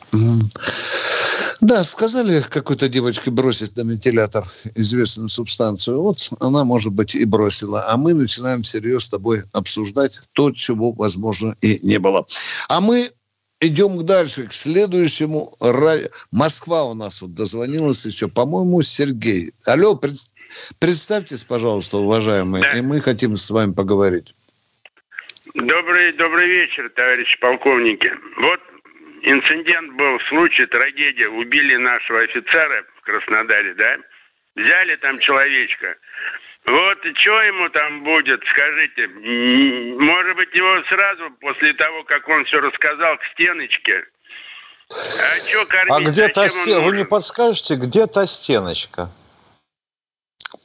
[1.62, 4.45] Да, сказали какой-то девочке бросить на вентилятор
[4.76, 6.01] известную субстанцию.
[6.01, 7.86] Вот она, может быть, и бросила.
[7.88, 12.26] А мы начинаем всерьез с тобой обсуждать то, чего, возможно, и не было.
[12.70, 13.10] А мы
[13.60, 15.51] идем дальше, к следующему.
[16.32, 19.51] Москва у нас вот дозвонилась еще, по-моему, Сергей.
[19.66, 20.32] Алло, пред-
[20.78, 22.78] представьтесь, пожалуйста, уважаемые, Да.
[22.78, 24.36] и мы хотим с вами поговорить.
[25.55, 28.12] Добрый, добрый вечер, товарищи полковники.
[28.41, 28.60] Вот
[29.28, 31.28] инцидент был, случай, трагедия.
[31.28, 33.97] Убили нашего офицера в Краснодаре, да?
[34.55, 35.95] Взяли там человечка.
[36.65, 39.07] Вот и что ему там будет, скажите?
[39.07, 44.03] Может быть, его сразу после того, как он все рассказал, к стеночке?
[44.89, 45.91] А что кормить?
[45.91, 46.82] А где та стеночка?
[46.82, 49.09] Вы не подскажете, где та стеночка?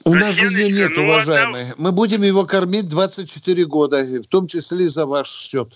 [0.05, 1.67] У нас же ее Стеночка, нет, ну, уважаемые.
[1.79, 5.69] Мы будем его кормить 24 года, в том числе и за ваш счет.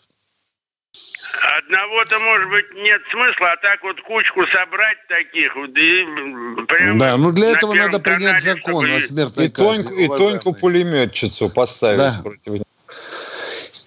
[1.58, 7.30] Одного-то, может быть, нет смысла, а так вот кучку собрать таких, вот, и Да, ну
[7.30, 10.02] для на этого надо принять канале, закон чтобы о и- смертной И, Тоньку, казни.
[10.02, 10.40] и уважаемые.
[10.40, 12.14] Тоньку пулеметчицу поставить Да.
[12.22, 12.64] против него.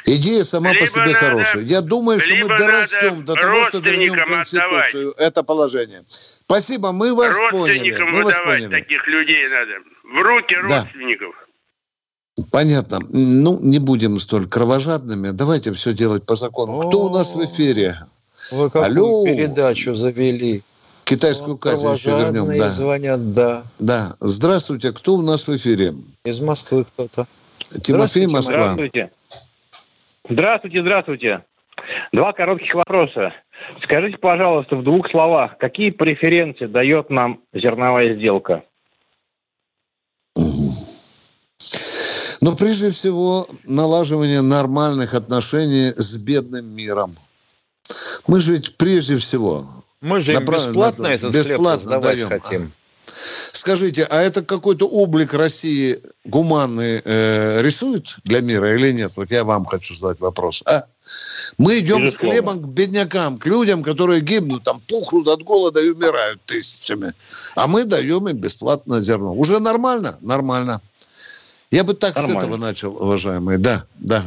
[0.06, 1.64] Идея сама по Либо себе надо- хорошая.
[1.64, 5.14] Я думаю, что мы дорастем до того, что вернем родственникам Конституцию.
[5.18, 6.02] Это положение.
[6.08, 7.52] Спасибо, мы вас поняли.
[7.78, 8.82] Родственникам Мы вас выдавать поняли.
[8.82, 9.74] таких людей надо.
[10.04, 10.62] В руки Да.
[10.62, 11.36] родственников.
[12.52, 13.00] Понятно.
[13.10, 15.30] Ну, не будем столь кровожадными.
[15.30, 16.80] Давайте все делать по закону.
[16.88, 17.96] Кто у нас в эфире?
[18.52, 19.26] Вы какую Алло.
[19.26, 20.64] передачу завели?
[21.04, 22.58] Китайскую Вот казнь еще вернем.
[22.58, 22.70] Да.
[22.70, 23.64] звонят, да.
[23.80, 24.16] да.
[24.20, 25.96] Здравствуйте, кто у нас в эфире?
[26.24, 27.26] Из Москвы кто-то.
[27.82, 28.74] Тимофей, Москва.
[28.74, 29.12] Здравствуйте.
[30.30, 31.44] Здравствуйте, здравствуйте.
[32.14, 33.34] Два коротких вопроса.
[33.84, 38.64] Скажите, пожалуйста, в двух словах, какие преференции дает нам зерновая сделка?
[42.42, 47.16] Но прежде всего налаживание нормальных отношений с бедным миром.
[48.28, 49.68] Мы же ведь прежде всего
[50.02, 51.08] Мы же им бесплатно направо.
[51.08, 52.28] этот Бесплатно даем.
[52.30, 52.72] хотим.
[53.52, 59.12] Скажите, а это какой-то облик России гуманный э, рисует для мира или нет?
[59.18, 60.62] Вот я вам хочу задать вопрос.
[60.68, 60.86] А?
[61.58, 62.32] Мы идем с Безусловно.
[62.32, 67.14] хлебом к беднякам, к людям, которые гибнут, там пухнут от голода и умирают тысячами.
[67.56, 69.34] А мы даем им бесплатное зерно.
[69.34, 70.18] Уже нормально?
[70.22, 70.80] Нормально.
[71.72, 72.40] Я бы так Нормально.
[72.40, 73.58] с этого начал, уважаемые.
[73.58, 74.24] Да, да.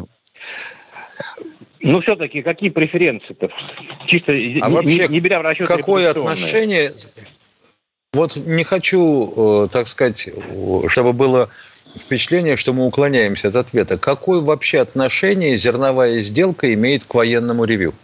[1.80, 3.50] Ну, все-таки, какие преференции-то?
[4.06, 6.92] Чисто А не, вообще, не беря в расчет Какое отношение...
[8.14, 11.48] Вот не хочу, э, так сказать, э, чтобы было
[11.82, 13.96] впечатление, что мы уклоняемся от ответа.
[13.96, 17.94] Какое вообще отношение зерновая сделка имеет к военному ревю?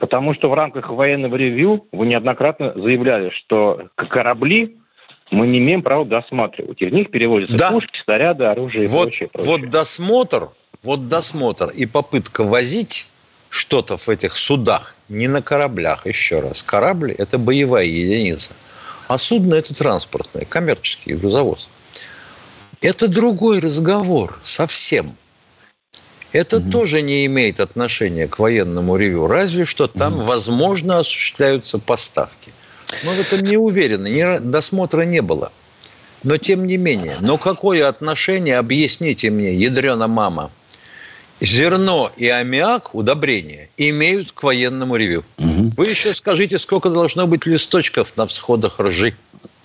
[0.00, 4.78] Потому что в рамках военного ревью вы неоднократно заявляли, что корабли
[5.30, 6.80] мы не имеем права досматривать.
[6.80, 7.70] И в них перевозятся Да.
[7.70, 9.50] пушки, снаряды, оружие и Вот, прочее, прочее.
[9.50, 10.48] вот досмотр,
[10.82, 13.06] вот досмотр и попытка возить
[13.50, 16.62] что-то в этих судах, не на кораблях, еще раз.
[16.62, 18.52] Корабли– это боевая единица,
[19.08, 21.70] а судно– это транспортное, коммерческий грузовоз.
[22.80, 25.16] Это другой разговор совсем.
[26.32, 32.52] Это тоже не имеет отношения к военному ревю, разве что там, возможно, осуществляются поставки.
[33.04, 35.52] Мы в этом не уверены, ни- досмотра не было.
[36.24, 40.50] Но тем не менее, но какое отношение, объясните мне, ядрена мама,
[41.40, 45.24] зерно и аммиак, удобрения, имеют к военному ревю?
[45.38, 49.14] Вы еще скажите, сколько должно быть листочков на всходах ржи?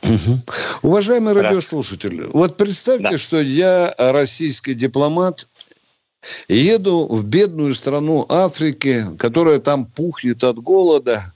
[0.03, 0.41] Мгм.
[0.83, 1.41] Уважаемый Да.
[1.43, 3.17] радиослушатель, вот представьте, Да.
[3.17, 5.47] что я российский дипломат,
[6.47, 11.33] еду в бедную страну Африки, которая там пухнет от голода,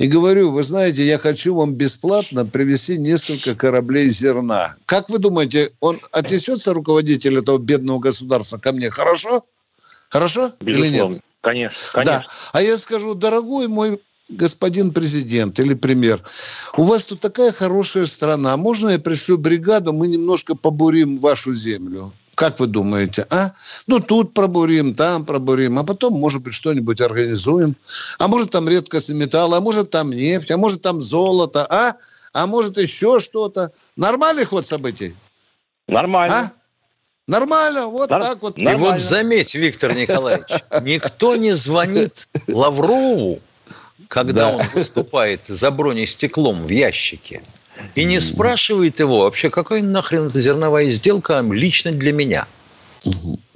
[0.00, 4.74] и говорю, вы знаете, я хочу вам бесплатно привезти несколько кораблей зерна.
[4.86, 8.88] Как вы думаете, он отнесется, руководитель этого бедного государства, ко мне?
[8.88, 9.44] Хорошо?
[10.08, 11.12] Хорошо или Безусловно.
[11.12, 11.22] нет?
[11.42, 12.18] Конечно, конечно.
[12.18, 12.24] Да.
[12.54, 16.22] А я скажу, дорогой мой господин президент или премьер,
[16.78, 18.56] у вас тут такая хорошая страна.
[18.56, 22.10] Можно я пришлю бригаду, мы немножко побурим вашу землю?
[22.40, 23.52] Как вы думаете, а?
[23.86, 27.76] Ну, тут пробурим, там пробурим, а потом, может быть, что-нибудь организуем.
[28.18, 31.92] А может, там редкостный металл, а может, там нефть, а может, там золото, а?
[32.32, 33.72] А может, еще что-то.
[33.94, 35.14] Нормальный ход событий?
[35.86, 36.34] Нормально.
[36.34, 36.52] А?
[37.28, 38.56] Нормально, вот Нар- так вот.
[38.56, 38.92] И Нормально.
[38.92, 40.46] вот заметь, Виктор Николаевич,
[40.80, 43.40] никто не звонит Лаврову,
[44.08, 44.56] когда Да.
[44.56, 47.42] он выступает за бронестеклом в ящике.
[47.94, 52.46] И не спрашивает его вообще, какая нахрен эта зерновая сделка лично для меня.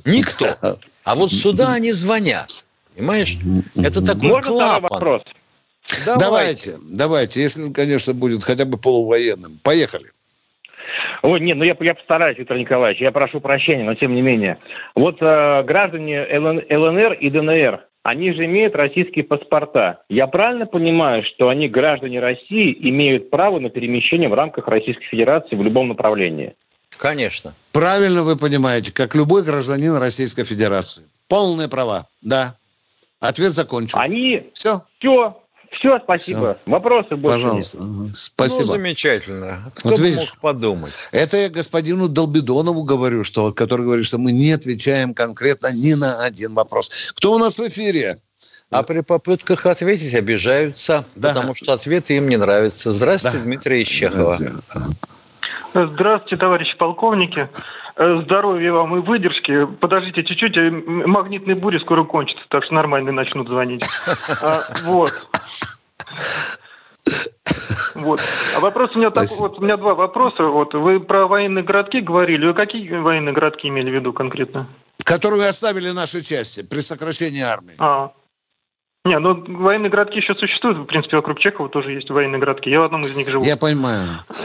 [0.04, 0.46] Никто.
[1.04, 2.64] А вот сюда они звонят.
[2.96, 3.36] Понимаешь?
[3.76, 4.82] Это такой Можно клапан.
[4.82, 5.22] вопрос?
[6.18, 9.58] Давайте, давайте, если он, конечно, будет хотя бы полувоенным.
[9.62, 10.06] Поехали.
[11.22, 14.58] Ой, нет, ну я, я постараюсь, Виктор Николаевич, я прошу прощения, но тем не менее.
[14.94, 20.02] Вот э, граждане ЛН, ЛНР и ДНР, они же имеют российские паспорта.
[20.10, 25.56] Я правильно понимаю, что они, граждане России, имеют право на перемещение в рамках Российской Федерации
[25.56, 26.54] в любом направлении?
[26.90, 27.54] Конечно.
[27.72, 31.04] Правильно вы понимаете, как любой гражданин Российской Федерации.
[31.28, 32.56] Полные права, да.
[33.20, 33.98] Ответ закончен.
[33.98, 34.50] Они...
[34.52, 34.82] Все.
[34.98, 35.42] Все,
[35.74, 36.54] все, спасибо.
[36.54, 36.70] Всё.
[36.70, 37.78] Вопросы больше Пожалуйста.
[37.78, 38.16] нет.
[38.16, 38.66] Спасибо.
[38.66, 39.72] Ну, замечательно.
[39.74, 40.18] Кто Вот видишь.
[40.34, 40.92] мог подумать?
[41.12, 46.22] Это я господину Долбидонову говорю, что, который говорит, что мы не отвечаем конкретно ни на
[46.24, 47.12] один вопрос.
[47.14, 48.16] Кто у нас в эфире?
[48.70, 51.28] А при попытках ответить обижаются, Да.
[51.28, 52.90] потому что ответы им не нравятся.
[52.90, 53.44] Здравствуйте, Да.
[53.44, 54.38] Дмитрий из Чехова.
[55.74, 57.48] Здравствуйте, товарищи полковники.
[57.96, 59.66] Э, Здоровья вам и выдержки.
[59.80, 63.84] Подождите чуть-чуть, э, магнитные бури скоро кончатся, так что нормально начнут звонить.
[64.42, 65.10] А, вот.
[67.96, 68.20] Вот.
[68.56, 70.42] А вопрос у меня такой, вот у меня два вопроса.
[70.44, 72.46] Вот вы про военные городки говорили.
[72.46, 74.68] Вы какие военные городки имели в виду конкретно?
[75.04, 77.74] Которую оставили наши части при сокращении армии.
[77.78, 78.12] А.
[79.06, 80.78] Не, ну военные городки еще существуют.
[80.78, 82.70] В принципе, вокруг Чехова тоже есть военные городки.
[82.70, 83.44] Я в одном из них живу.
[83.44, 84.02] Я понимаю.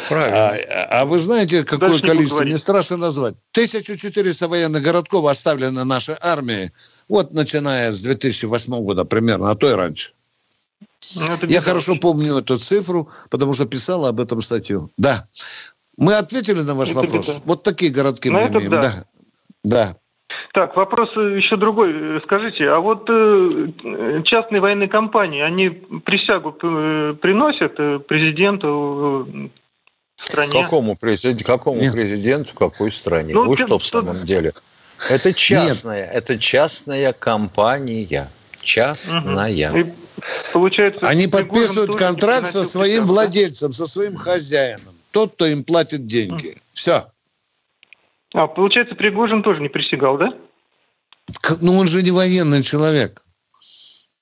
[0.10, 0.50] Правильно.
[0.50, 2.54] А, а вы знаете, какое Дальше не количество, говорить.
[2.54, 6.72] не страшно назвать, 1400 военных городков оставлены нашей армией,
[7.08, 10.12] вот начиная с 2008 года примерно, а то и раньше.
[11.16, 14.92] Ну, Я хорошо помню эту цифру, потому что писала об этом статью.
[14.98, 15.26] Да.
[15.96, 17.28] Мы ответили на ваш Это вопрос.
[17.28, 17.40] беда.
[17.46, 18.72] Вот такие городки На мы это имеем.
[18.72, 18.82] да.
[18.82, 18.94] Да.
[19.64, 19.96] Да.
[20.54, 21.92] Так, вопрос э, еще другой.
[21.94, 27.76] Э, Скажите, а вот э, частные военные компании, они присягу приносят
[28.08, 29.28] президенту
[30.16, 30.64] стране?
[30.64, 31.94] Какому, президенту, какому Нет.
[31.94, 33.34] президенту, какой стране?
[33.34, 34.54] Ну, Вы что в тут- самом деле?
[35.10, 38.30] Это частная, это частная компания.
[38.62, 39.72] Частная.
[39.74, 39.86] И
[40.52, 44.96] получается, Они подписывают контракт со своим владельцем, со своим хозяином.
[45.12, 46.58] Тот, кто им платит деньги.
[46.74, 47.06] Все.
[48.34, 50.34] А, получается, Пригожин тоже не присягал, да?
[51.62, 53.22] Ну, он же не военный человек.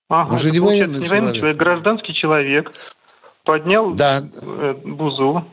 [0.10, 1.36] Ага, Он же не военный не военный человек.
[1.38, 2.72] человек, гражданский человек.
[3.44, 4.22] Поднял Да.
[4.22, 5.46] э, бузу.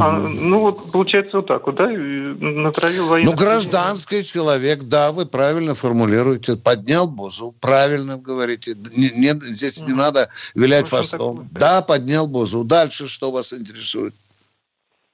[0.00, 1.88] А, ну вот получается вот так вот, да?
[1.88, 3.30] Натравил военных.
[3.30, 6.56] Ну, гражданский человек, да, вы правильно формулируете.
[6.56, 8.74] Поднял бузу, правильно говорите.
[8.74, 9.96] Не- здесь не Мгм.
[9.98, 11.48] надо вилять общем, фастом.
[11.52, 12.62] Да, поднял бузу.
[12.64, 14.14] Дальше что вас интересует?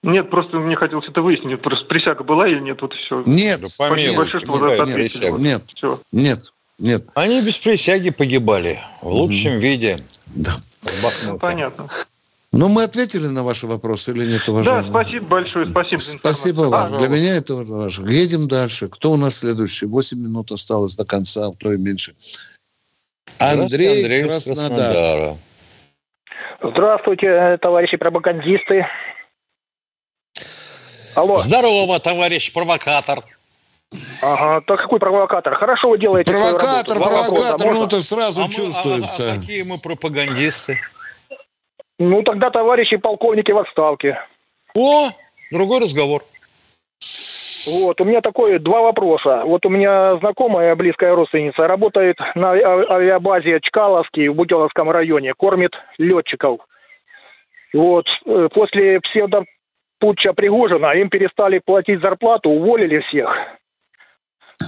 [0.02, 1.52] Нет, просто мне хотелось это выяснить.
[1.52, 3.22] Вот Просто присяга была или нет, вот и все.
[3.26, 5.18] Нет, Да Спасибо помилуйте, большое, что вы какая за это ответили.
[5.20, 5.38] присяга?
[5.42, 5.96] нет, Все.
[6.12, 7.04] нет, нет.
[7.14, 9.96] Они без присяги погибали в лучшем виде.
[10.36, 10.52] Да.
[11.26, 11.88] Ну, понятно.
[12.52, 14.88] Ну, мы ответили на ваши вопросы или нет, Да, уважаемые?
[14.88, 16.16] спасибо большое, спасибо за.
[16.18, 16.70] Спасибо вам.
[16.70, 16.98] Пожалуйста.
[16.98, 18.08] Для меня это важно.
[18.08, 18.88] Едем дальше.
[18.88, 19.86] Кто у нас следующий?
[19.86, 22.14] Восемь минут осталось до конца, а то и меньше.
[23.38, 24.68] Андрей, из Краснодар.
[24.68, 25.34] Краснодара.
[26.62, 28.86] Здравствуйте, товарищи пропагандисты.
[31.18, 31.36] Алло.
[31.38, 33.18] Здорово, товарищ провокатор.
[34.22, 35.56] Ага, так какой провокатор?
[35.56, 37.80] Хорошо вы делаете Провокатор, вопроса провокатор, можно?
[37.80, 39.32] ну это сразу А мы- а- чувствуется.
[39.32, 40.78] а какие мы пропагандисты?
[41.98, 44.20] Ну, тогда товарищи полковники в отставке.
[44.76, 45.08] О,
[45.50, 46.22] другой разговор.
[47.66, 49.42] Вот, у меня такое два вопроса.
[49.44, 55.72] Вот у меня знакомая, близкая родственница, работает на ави- авиабазе Чкаловский в Бутиловском районе, кормит
[55.98, 56.60] летчиков.
[57.74, 59.00] Вот, э, после
[59.98, 63.28] псевдопутча Пригожина им перестали платить зарплату, уволили всех.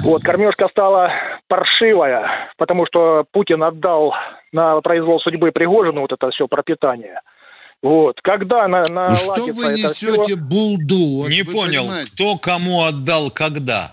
[0.04, 1.10] Вот, кормежка стала
[1.48, 4.14] паршивая, потому что Путин отдал
[4.52, 7.20] на произвол судьбы Пригожину вот это все пропитание.
[7.82, 11.22] Вот, когда на, Ну, наладится Что вы это всё- несете булду?
[11.22, 12.10] Вот Не понял, понимаете?
[12.12, 13.92] кто кому отдал когда?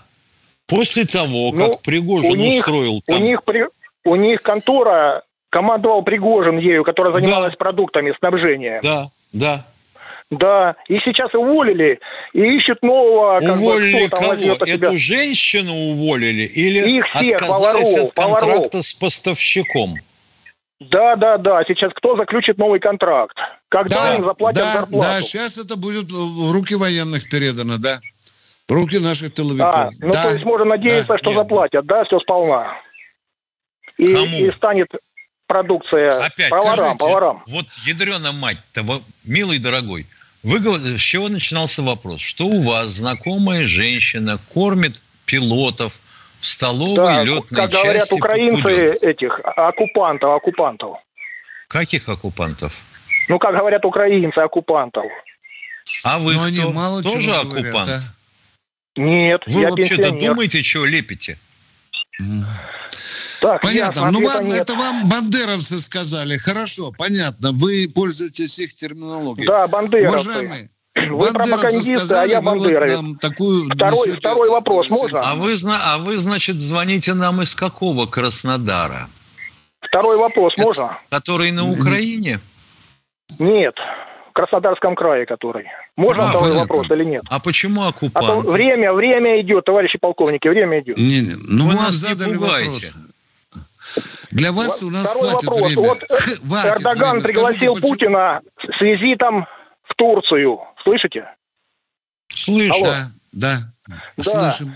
[0.68, 3.22] После того, Ну, как Пригожин у них- устроил У там...
[3.22, 3.66] них, при-
[4.04, 8.80] у них контора командовал Пригожин ею, которая занималась продуктами снабжения.
[8.82, 9.64] Да, да.
[10.30, 11.98] Да, и сейчас уволили,
[12.34, 14.28] и ищут нового, как бы, Уволили кто там кого?
[14.34, 14.88] возьмет на себя.
[14.88, 18.84] Эту женщину уволили или Их всех, отказались поваров, от контракта поваров.
[18.86, 19.94] с поставщиком?
[20.80, 23.36] Да, да, да, сейчас кто заключит новый контракт?
[23.70, 25.02] Когда Да, им заплатят да, зарплату?
[25.08, 27.98] да, сейчас это будет в руки военных передано, да.
[28.68, 29.92] В руки наших А, тыловиков.
[30.00, 30.24] ну да.
[30.24, 31.38] то есть можно надеяться, да, что нет.
[31.38, 32.76] заплатят, да, все сполна.
[33.96, 34.26] И, Кому?
[34.26, 34.88] и станет
[35.46, 37.42] продукция Опять, поварам, скажите, поварам.
[37.48, 38.84] вот ядрена мать-то,
[39.24, 40.06] милый дорогой,
[40.42, 42.20] вы, с чего начинался вопрос?
[42.20, 45.98] Что у вас знакомая женщина кормит пилотов
[46.40, 49.06] в столовой Да, летной как говорят части украинцы Кукурёнка?
[49.08, 50.96] этих оккупантов, оккупантов.
[51.68, 52.80] Каких оккупантов?
[53.28, 55.06] Ну, как говорят украинцы, оккупантов.
[56.04, 57.62] А вы Но они мало Тоже оккупант?
[57.72, 59.00] говорят, а?
[59.00, 61.38] Нет, Вы вообще-то думаете, что лепите?
[63.40, 64.00] Так, Понятно.
[64.00, 64.62] ясно, ну, вам, нет.
[64.62, 66.36] это вам бандеровцы сказали.
[66.38, 67.52] Хорошо, понятно.
[67.52, 69.46] Вы пользуетесь их терминологией.
[69.46, 70.28] Да, бандеровцы.
[70.28, 72.96] Уважаемые, Вы бандеровцы пропагандисты, а сказали, я вы вот бандеровец.
[73.02, 75.20] нам такую Второй, несете- второй вопрос можно?
[75.20, 79.08] А вы, зна- а вы, значит, звоните нам из какого Краснодара?
[79.80, 80.98] Второй вопрос можно?
[81.08, 82.40] Который на Украине?
[83.38, 83.76] Нет.
[84.30, 85.66] В Краснодарском крае который.
[85.96, 86.60] Можно А, второй понятно.
[86.74, 87.22] вопрос или нет?
[87.28, 88.46] А почему А то оккупант?
[88.46, 90.96] время, время идет, товарищи полковники, время идет.
[90.96, 92.66] Не, не, ну Вы нас не задали пугайте.
[92.70, 92.94] вопрос.
[94.30, 95.66] Для вас у нас Второй хватит вопрос.
[95.72, 95.86] времени.
[95.86, 96.06] Вот э,
[96.48, 97.22] Хватит Эрдоган времени.
[97.26, 98.40] пригласил Скажите, почему- Путина
[98.78, 99.46] с визитом
[99.84, 100.60] в Турцию.
[100.84, 101.24] Слышите?
[102.28, 102.84] Слышь, Алло.
[103.32, 103.56] Да,
[103.88, 103.94] да.
[104.16, 104.22] Да.
[104.22, 104.74] Слышим.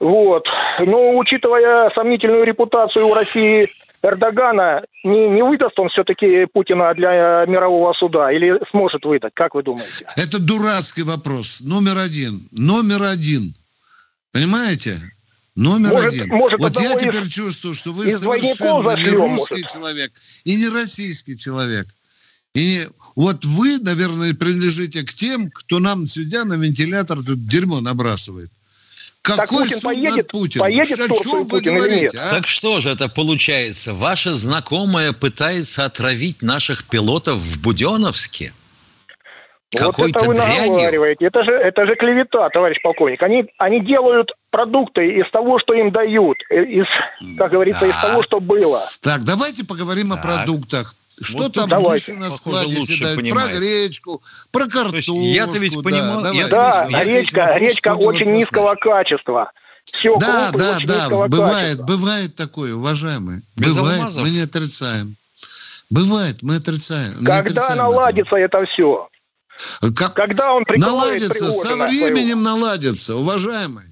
[0.00, 0.44] Вот.
[0.80, 3.68] Ну, учитывая сомнительную репутацию у России
[4.02, 9.32] Эрдогана, не, не выдаст он все-таки Путина для мирового суда или сможет выдать?
[9.34, 10.06] Как вы думаете?
[10.16, 11.60] Это дурацкий вопрос.
[11.62, 12.40] Номер один.
[12.52, 13.54] Номер один.
[14.32, 14.96] Понимаете?
[15.56, 16.28] Номер Может- один.
[16.30, 19.72] может, вот я из- теперь чувствую, что вы совершенно не зашлем, русский может.
[19.72, 20.12] человек
[20.44, 21.86] и не российский человек.
[22.56, 28.50] И вот вы, наверное, принадлежите к тем, кто нам сюда на вентилятор тут дерьмо набрасывает.
[29.22, 30.64] Так Какой Путин суд поедет- над Путиным?
[30.66, 32.30] поедет О чем вы Путин говорите, а?
[32.30, 33.94] Так что же это получается?
[33.94, 38.52] Ваша знакомая пытается отравить наших пилотов в Буденовске?
[39.78, 40.72] Какой-то вот это вы дрянью?
[40.72, 41.26] наговариваете.
[41.26, 43.22] Это же, это же клевета, товарищ полковник.
[43.22, 46.36] Они, они делают продукты из того, что им дают.
[46.50, 46.86] э, Из,
[47.38, 48.02] как говорится, из Да.
[48.08, 48.80] того, что было.
[49.02, 50.22] Так, давайте поговорим о Так.
[50.24, 50.94] продуктах.
[51.22, 52.14] Что Вот там давайте.
[52.14, 53.14] на Похоже, складе лучше седают?
[53.16, 53.58] Про понимаете.
[53.58, 55.12] гречку, про картошку.
[55.20, 55.82] я-то ведь Да,
[56.22, 56.48] давайте.
[56.50, 59.52] Да, я ответил речка, вопрос, речка очень низкого качества.
[59.84, 61.86] Все, Да, да, да, бывает, качества.
[61.86, 63.42] бывает такое, уважаемые.
[63.56, 64.24] Без бывает, алмазов?
[64.24, 65.14] мы не отрицаем.
[65.90, 67.12] Бывает, мы отрицаем.
[67.18, 69.08] Когда отрицаем наладится это все?
[69.94, 73.86] Как- Когда он наладится, со временем наладится, уважаемые.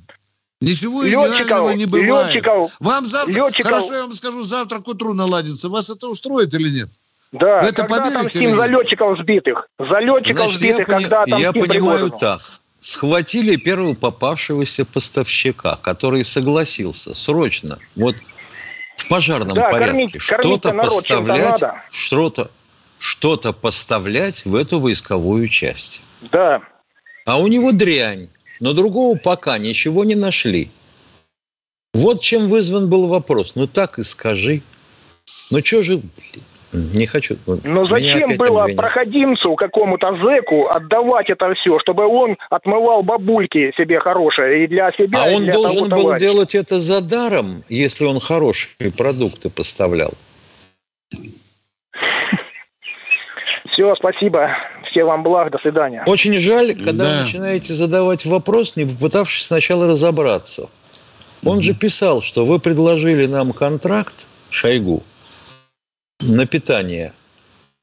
[0.60, 1.32] Ничего идеального
[1.70, 2.34] Летчиков, не бывает.
[2.34, 5.68] летчиков, Вам завтра, летчиков- хорошо, я вам скажу, завтра к утру наладится.
[5.68, 6.88] Вас это устроит или нет?
[7.32, 8.56] Да, Вы это когда там с нет?
[8.56, 9.66] за летчиков сбитых?
[9.78, 12.40] За летчиков Значит, я, сбитых, пони- когда там я ним понимаю так.
[12.80, 18.14] Схватили первого попавшегося поставщика, который согласился срочно, вот
[18.96, 21.60] в пожарном Да, порядке, кормить- что-то поставлять,
[21.90, 22.50] что-то,
[23.02, 26.02] что-то поставлять в эту войсковую часть.
[26.30, 26.62] Да.
[27.26, 28.28] А у него дрянь,
[28.60, 30.70] но другого пока ничего не нашли.
[31.94, 33.56] Вот чем вызван был вопрос.
[33.56, 34.62] Ну так и скажи.
[35.50, 37.36] Ну что же, блин, не хочу.
[37.46, 38.80] Но Ну, зачем опять было обвинят.
[38.80, 45.24] проходимцу, какому-то зэку, отдавать это все, чтобы он отмывал бабульки себе хорошие и для себя,
[45.24, 46.20] А и он для должен того был товарища?
[46.26, 50.12] делать это за даром, если он хорошие продукты поставлял.
[53.72, 54.50] Все, спасибо.
[54.90, 56.04] Всем вам благ, до свидания.
[56.06, 57.10] Очень жаль, когда Да.
[57.10, 60.68] вы начинаете задавать вопрос, не попытавшись сначала разобраться.
[61.44, 65.02] Он же писал, что вы предложили нам контракт, Шойгу,
[66.20, 67.12] на питание,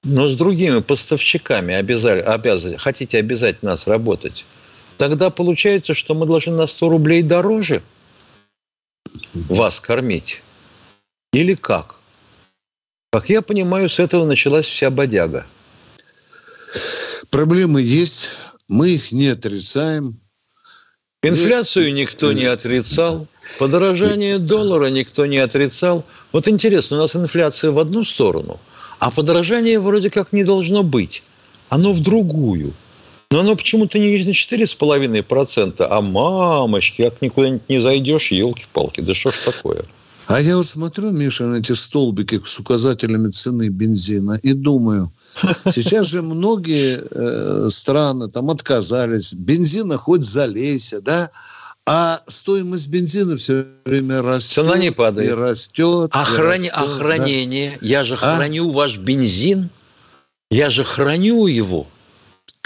[0.03, 4.45] но с другими поставщиками обязали, обязали, хотите обязать нас работать.
[4.97, 7.81] Тогда получается, что мы должны на 100 рублей дороже
[9.49, 10.43] вас кормить.
[11.33, 11.95] Или как?
[13.11, 15.45] Как я понимаю, с этого началась вся бодяга.
[17.29, 18.29] Проблемы есть,
[18.67, 20.19] мы их не отрицаем.
[21.21, 23.27] Инфляцию никто не отрицал,
[23.59, 26.05] подорожание доллара никто не отрицал.
[26.31, 28.57] Вот интересно, у нас инфляция в одну сторону,
[28.99, 31.23] а подорожание вроде как не должно быть.
[31.67, 32.73] Оно в другую.
[33.31, 39.29] Но оно почему-то не на 4,5%, а мамочки, как никуда не зайдешь, елки-палки, да что
[39.29, 39.85] ж такое?
[40.29, 45.11] А я вот смотрю, Миша, на эти столбики с указателями цены бензина и думаю,
[45.65, 51.31] сейчас же многие э, страны там отказались, бензина хоть залейся, да,
[51.87, 54.65] а стоимость бензина все время растет.
[54.65, 55.31] Цена не падает.
[55.31, 56.11] И растет.
[56.13, 56.93] А, и храни- растет, а да.
[56.93, 57.77] хранение?
[57.81, 58.35] Я же А?
[58.35, 59.71] храню ваш бензин,
[60.51, 61.87] я же храню его.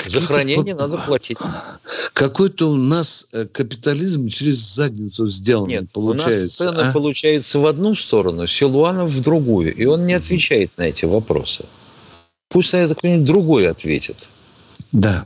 [0.05, 1.37] За хранение надо платить.
[2.13, 6.63] Какой-то у нас э, капитализм через задницу сделан, Нет, получается.
[6.63, 6.91] у нас цены а?
[6.91, 9.73] получается в одну сторону, Силуанов в другую.
[9.73, 11.65] И он не отвечает на эти вопросы.
[12.49, 14.29] Пусть на это кто-нибудь другой ответит.
[14.91, 15.25] Да.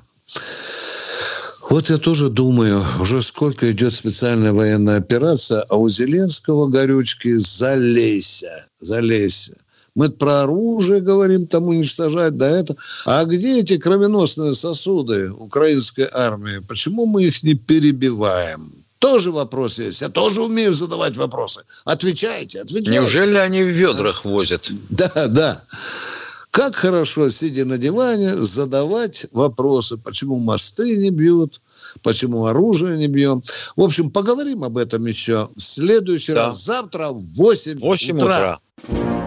[1.70, 8.65] Вот я тоже думаю, уже сколько идет специальная военная операция, а у Зеленского горючки залейся,
[8.80, 9.57] залейся.
[9.97, 12.75] Мы про оружие говорим, там уничтожать, да это.
[13.07, 16.59] А где эти кровеносные сосуды украинской армии?
[16.67, 18.71] Почему мы их не перебиваем?
[18.99, 20.01] Тоже вопрос есть.
[20.01, 21.61] Я тоже умею задавать вопросы.
[21.83, 22.91] Отвечайте, отвечайте.
[22.91, 24.69] Неужели они в ведрах возят?
[24.89, 25.63] Да, да.
[26.51, 31.59] Как хорошо, сидя на диване, задавать вопросы, почему мосты не бьют,
[32.03, 33.41] почему оружие не бьем.
[33.75, 36.45] В общем, поговорим об этом еще в следующий Да.
[36.45, 36.63] раз.
[36.63, 38.59] Завтра в 8, 8 утра.
[38.87, 39.26] утра.